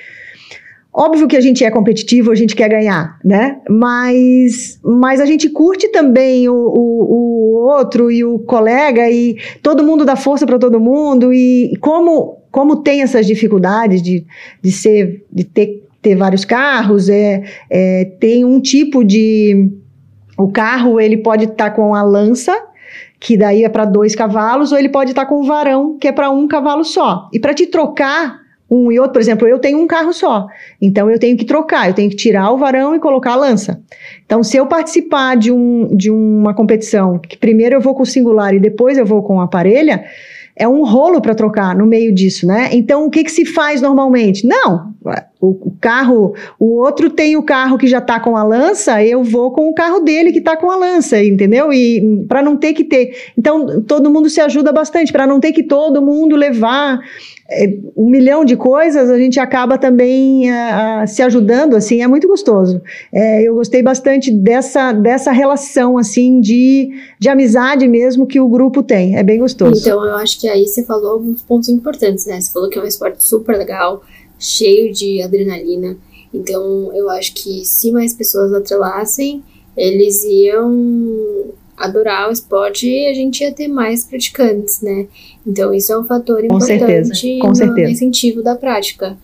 óbvio 0.93 1.27
que 1.27 1.37
a 1.37 1.41
gente 1.41 1.63
é 1.63 1.71
competitivo, 1.71 2.31
a 2.31 2.35
gente 2.35 2.55
quer 2.55 2.69
ganhar, 2.69 3.17
né, 3.23 3.59
mas, 3.69 4.79
mas 4.83 5.21
a 5.21 5.25
gente 5.25 5.49
curte 5.49 5.87
também 5.89 6.49
o, 6.49 6.53
o, 6.53 7.03
o 7.03 7.69
outro 7.69 8.11
e 8.11 8.23
o 8.23 8.39
colega, 8.39 9.09
e 9.09 9.37
todo 9.61 9.83
mundo 9.83 10.05
dá 10.05 10.15
força 10.15 10.45
para 10.45 10.59
todo 10.59 10.79
mundo, 10.79 11.33
e 11.33 11.73
como, 11.79 12.39
como 12.51 12.77
tem 12.77 13.01
essas 13.01 13.25
dificuldades 13.25 14.01
de, 14.01 14.25
de 14.61 14.71
ser, 14.71 15.25
de 15.31 15.43
ter 15.43 15.81
ter 16.01 16.15
vários 16.15 16.43
carros, 16.43 17.09
é, 17.09 17.43
é, 17.69 18.05
tem 18.19 18.43
um 18.43 18.59
tipo 18.59 19.03
de. 19.03 19.69
O 20.37 20.51
carro 20.51 20.99
ele 20.99 21.17
pode 21.17 21.45
estar 21.45 21.71
com 21.71 21.93
a 21.93 22.01
lança, 22.01 22.57
que 23.19 23.37
daí 23.37 23.63
é 23.63 23.69
para 23.69 23.85
dois 23.85 24.15
cavalos, 24.15 24.71
ou 24.71 24.79
ele 24.79 24.89
pode 24.89 25.11
estar 25.11 25.25
com 25.27 25.35
o 25.35 25.43
varão, 25.43 25.97
que 25.99 26.07
é 26.07 26.11
para 26.11 26.31
um 26.31 26.47
cavalo 26.47 26.83
só. 26.83 27.29
E 27.31 27.39
para 27.39 27.53
te 27.53 27.67
trocar 27.67 28.40
um 28.71 28.89
e 28.89 28.97
outro, 28.97 29.13
por 29.13 29.21
exemplo, 29.21 29.45
eu 29.45 29.59
tenho 29.59 29.79
um 29.79 29.85
carro 29.85 30.13
só, 30.13 30.47
então 30.81 31.11
eu 31.11 31.19
tenho 31.19 31.35
que 31.35 31.43
trocar, 31.43 31.89
eu 31.89 31.93
tenho 31.93 32.09
que 32.09 32.15
tirar 32.15 32.49
o 32.51 32.57
varão 32.57 32.95
e 32.95 32.99
colocar 32.99 33.33
a 33.33 33.35
lança. 33.35 33.81
Então, 34.25 34.41
se 34.41 34.55
eu 34.55 34.65
participar 34.65 35.35
de, 35.35 35.51
um, 35.51 35.93
de 35.93 36.09
uma 36.09 36.53
competição, 36.53 37.19
que 37.19 37.37
primeiro 37.37 37.75
eu 37.75 37.81
vou 37.81 37.93
com 37.93 38.03
o 38.03 38.05
singular 38.05 38.53
e 38.53 38.59
depois 38.59 38.97
eu 38.97 39.05
vou 39.05 39.21
com 39.23 39.41
a 39.41 39.47
parelha, 39.47 40.05
é 40.55 40.67
um 40.67 40.83
rolo 40.83 41.21
para 41.21 41.33
trocar 41.33 41.75
no 41.75 41.85
meio 41.85 42.13
disso, 42.13 42.45
né? 42.45 42.69
Então, 42.71 43.05
o 43.05 43.09
que, 43.09 43.23
que 43.23 43.31
se 43.31 43.45
faz 43.45 43.81
normalmente? 43.81 44.45
Não, 44.45 44.93
o, 45.39 45.49
o 45.49 45.75
carro, 45.79 46.35
o 46.59 46.77
outro 46.77 47.09
tem 47.09 47.35
o 47.35 47.43
carro 47.43 47.77
que 47.77 47.87
já 47.87 47.97
está 47.97 48.19
com 48.19 48.37
a 48.37 48.43
lança, 48.43 49.03
eu 49.03 49.23
vou 49.23 49.51
com 49.51 49.69
o 49.69 49.73
carro 49.73 50.01
dele 50.01 50.31
que 50.31 50.39
está 50.39 50.55
com 50.55 50.69
a 50.69 50.75
lança, 50.75 51.23
entendeu? 51.23 51.71
E 51.73 52.25
para 52.27 52.41
não 52.41 52.57
ter 52.57 52.73
que 52.73 52.83
ter. 52.83 53.31
Então, 53.37 53.81
todo 53.81 54.11
mundo 54.11 54.29
se 54.29 54.39
ajuda 54.41 54.71
bastante, 54.71 55.11
para 55.11 55.25
não 55.25 55.39
ter 55.39 55.51
que 55.51 55.63
todo 55.63 56.01
mundo 56.01 56.35
levar 56.35 56.99
um 57.97 58.09
milhão 58.09 58.45
de 58.45 58.55
coisas, 58.55 59.09
a 59.09 59.17
gente 59.17 59.39
acaba 59.39 59.77
também 59.77 60.49
ah, 60.49 61.01
ah, 61.01 61.07
se 61.07 61.21
ajudando, 61.21 61.75
assim, 61.75 62.01
é 62.01 62.07
muito 62.07 62.27
gostoso. 62.27 62.81
É, 63.11 63.43
eu 63.43 63.55
gostei 63.55 63.83
bastante 63.83 64.31
dessa, 64.31 64.91
dessa 64.93 65.31
relação, 65.31 65.97
assim, 65.97 66.39
de, 66.39 66.89
de 67.19 67.29
amizade 67.29 67.87
mesmo 67.87 68.25
que 68.25 68.39
o 68.39 68.47
grupo 68.47 68.81
tem, 68.81 69.17
é 69.17 69.23
bem 69.23 69.39
gostoso. 69.39 69.79
Então, 69.79 70.03
eu 70.05 70.15
acho 70.15 70.39
que 70.39 70.47
aí 70.47 70.65
você 70.65 70.83
falou 70.83 71.11
alguns 71.11 71.41
pontos 71.41 71.67
importantes, 71.69 72.25
né? 72.25 72.39
Você 72.39 72.51
falou 72.51 72.69
que 72.69 72.79
é 72.79 72.81
um 72.81 72.87
esporte 72.87 73.23
super 73.23 73.57
legal, 73.57 74.01
cheio 74.39 74.91
de 74.93 75.21
adrenalina. 75.21 75.97
Então, 76.33 76.91
eu 76.93 77.09
acho 77.09 77.33
que 77.33 77.65
se 77.65 77.91
mais 77.91 78.13
pessoas 78.13 78.53
atrelassem, 78.53 79.43
eles 79.75 80.23
iam 80.23 81.51
adorar 81.83 82.29
o 82.29 82.31
esporte 82.31 82.87
e 82.87 83.07
a 83.07 83.13
gente 83.13 83.41
ia 83.41 83.51
ter 83.51 83.67
mais 83.67 84.05
praticantes, 84.05 84.81
né? 84.81 85.07
Então, 85.45 85.73
isso 85.73 85.91
é 85.91 85.99
um 85.99 86.05
fator 86.05 86.39
Com 86.39 86.45
importante 86.45 86.77
certeza, 86.77 87.13
com 87.41 87.47
no 87.49 87.55
certeza. 87.55 87.91
incentivo 87.91 88.41
da 88.43 88.55
prática. 88.55 89.17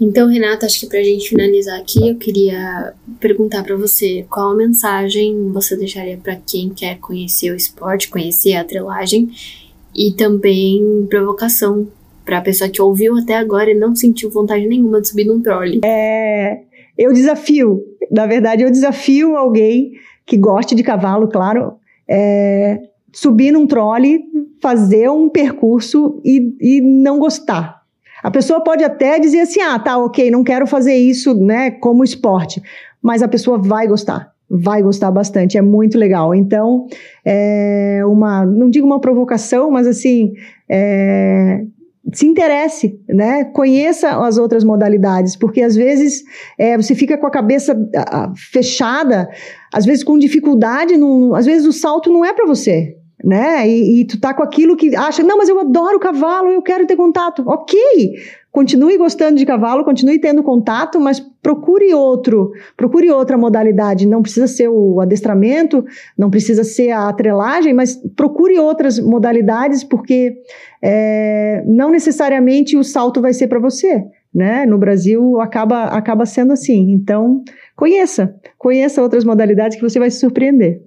Então, 0.00 0.28
Renata, 0.28 0.66
acho 0.66 0.80
que 0.80 0.86
pra 0.86 1.00
gente 1.02 1.28
finalizar 1.28 1.78
aqui, 1.78 2.08
eu 2.08 2.16
queria 2.16 2.92
perguntar 3.20 3.62
pra 3.62 3.76
você 3.76 4.26
qual 4.28 4.56
mensagem 4.56 5.52
você 5.52 5.76
deixaria 5.76 6.16
pra 6.16 6.34
quem 6.34 6.70
quer 6.70 6.98
conhecer 6.98 7.52
o 7.52 7.54
esporte, 7.54 8.08
conhecer 8.08 8.54
a 8.54 8.62
atrelagem 8.62 9.30
e 9.94 10.10
também 10.12 11.06
provocação 11.08 11.86
pra 12.24 12.40
pessoa 12.40 12.68
que 12.68 12.82
ouviu 12.82 13.16
até 13.16 13.36
agora 13.36 13.70
e 13.70 13.74
não 13.74 13.94
sentiu 13.94 14.28
vontade 14.28 14.66
nenhuma 14.66 15.00
de 15.00 15.08
subir 15.08 15.24
num 15.24 15.40
trolley. 15.40 15.80
eu 16.98 17.12
desafio, 17.12 17.80
na 18.10 18.26
verdade, 18.26 18.64
eu 18.64 18.70
desafio 18.72 19.36
alguém 19.36 19.92
que 20.26 20.36
goste 20.36 20.74
de 20.74 20.82
cavalo, 20.82 21.28
claro, 21.28 21.74
é, 22.08 22.80
subir 23.12 23.52
num 23.52 23.66
trolley, 23.66 24.20
fazer 24.60 25.10
um 25.10 25.28
percurso 25.28 26.20
e, 26.24 26.54
e 26.60 26.80
não 26.80 27.18
gostar. 27.18 27.82
A 28.22 28.30
pessoa 28.30 28.62
pode 28.62 28.84
até 28.84 29.18
dizer 29.18 29.40
assim: 29.40 29.60
ah, 29.60 29.78
tá, 29.78 29.98
ok, 29.98 30.30
não 30.30 30.44
quero 30.44 30.66
fazer 30.66 30.94
isso, 30.94 31.34
né, 31.34 31.70
como 31.70 32.04
esporte, 32.04 32.62
mas 33.02 33.22
a 33.22 33.28
pessoa 33.28 33.58
vai 33.58 33.86
gostar. 33.86 34.30
Vai 34.54 34.82
gostar 34.82 35.10
bastante, 35.10 35.56
é 35.56 35.62
muito 35.62 35.96
legal. 35.96 36.34
Então, 36.34 36.86
é 37.24 38.02
uma, 38.04 38.44
não 38.44 38.68
digo 38.68 38.86
uma 38.86 39.00
provocação, 39.00 39.70
mas 39.70 39.86
assim, 39.86 40.34
é, 40.68 41.64
se 42.12 42.26
interesse, 42.26 43.00
né? 43.08 43.44
Conheça 43.44 44.10
as 44.24 44.36
outras 44.36 44.62
modalidades, 44.62 45.36
porque 45.36 45.62
às 45.62 45.74
vezes 45.74 46.22
é, 46.58 46.76
você 46.76 46.94
fica 46.94 47.16
com 47.16 47.26
a 47.26 47.30
cabeça 47.30 47.74
fechada, 48.52 49.28
às 49.72 49.84
vezes 49.84 50.04
com 50.04 50.18
dificuldade, 50.18 50.94
às 51.34 51.46
vezes 51.46 51.66
o 51.66 51.72
salto 51.72 52.12
não 52.12 52.24
é 52.24 52.32
para 52.32 52.46
você 52.46 52.96
né? 53.24 53.68
E, 53.68 54.00
e, 54.00 54.04
tu 54.04 54.18
tá 54.18 54.34
com 54.34 54.42
aquilo 54.42 54.76
que 54.76 54.94
acha, 54.96 55.22
não, 55.22 55.38
mas 55.38 55.48
eu 55.48 55.58
adoro 55.60 56.00
cavalo, 56.00 56.50
eu 56.50 56.60
quero 56.60 56.86
ter 56.86 56.96
contato. 56.96 57.44
Ok, 57.46 57.78
continue 58.50 58.98
gostando 58.98 59.36
de 59.36 59.46
cavalo, 59.46 59.84
continue 59.84 60.18
tendo 60.18 60.42
contato, 60.42 61.00
mas 61.00 61.20
procure 61.20 61.94
outro, 61.94 62.50
procure 62.76 63.10
outra 63.10 63.38
modalidade. 63.38 64.06
Não 64.06 64.22
precisa 64.22 64.46
ser 64.46 64.68
o 64.68 65.00
adestramento, 65.00 65.84
não 66.18 66.30
precisa 66.30 66.64
ser 66.64 66.90
a 66.90 67.08
atrelagem, 67.08 67.72
mas 67.72 67.96
procure 68.16 68.58
outras 68.58 68.98
modalidades, 68.98 69.84
porque 69.84 70.34
é, 70.82 71.62
não 71.66 71.90
necessariamente 71.90 72.76
o 72.76 72.82
salto 72.82 73.20
vai 73.20 73.32
ser 73.32 73.46
para 73.46 73.60
você. 73.60 74.04
Né? 74.34 74.64
No 74.64 74.78
Brasil 74.78 75.40
acaba, 75.40 75.84
acaba 75.84 76.24
sendo 76.24 76.54
assim. 76.54 76.90
Então, 76.90 77.44
conheça, 77.82 78.32
conheça 78.56 79.02
outras 79.02 79.24
modalidades 79.24 79.76
que 79.76 79.82
você 79.82 79.98
vai 79.98 80.08
se 80.08 80.20
surpreender. 80.20 80.80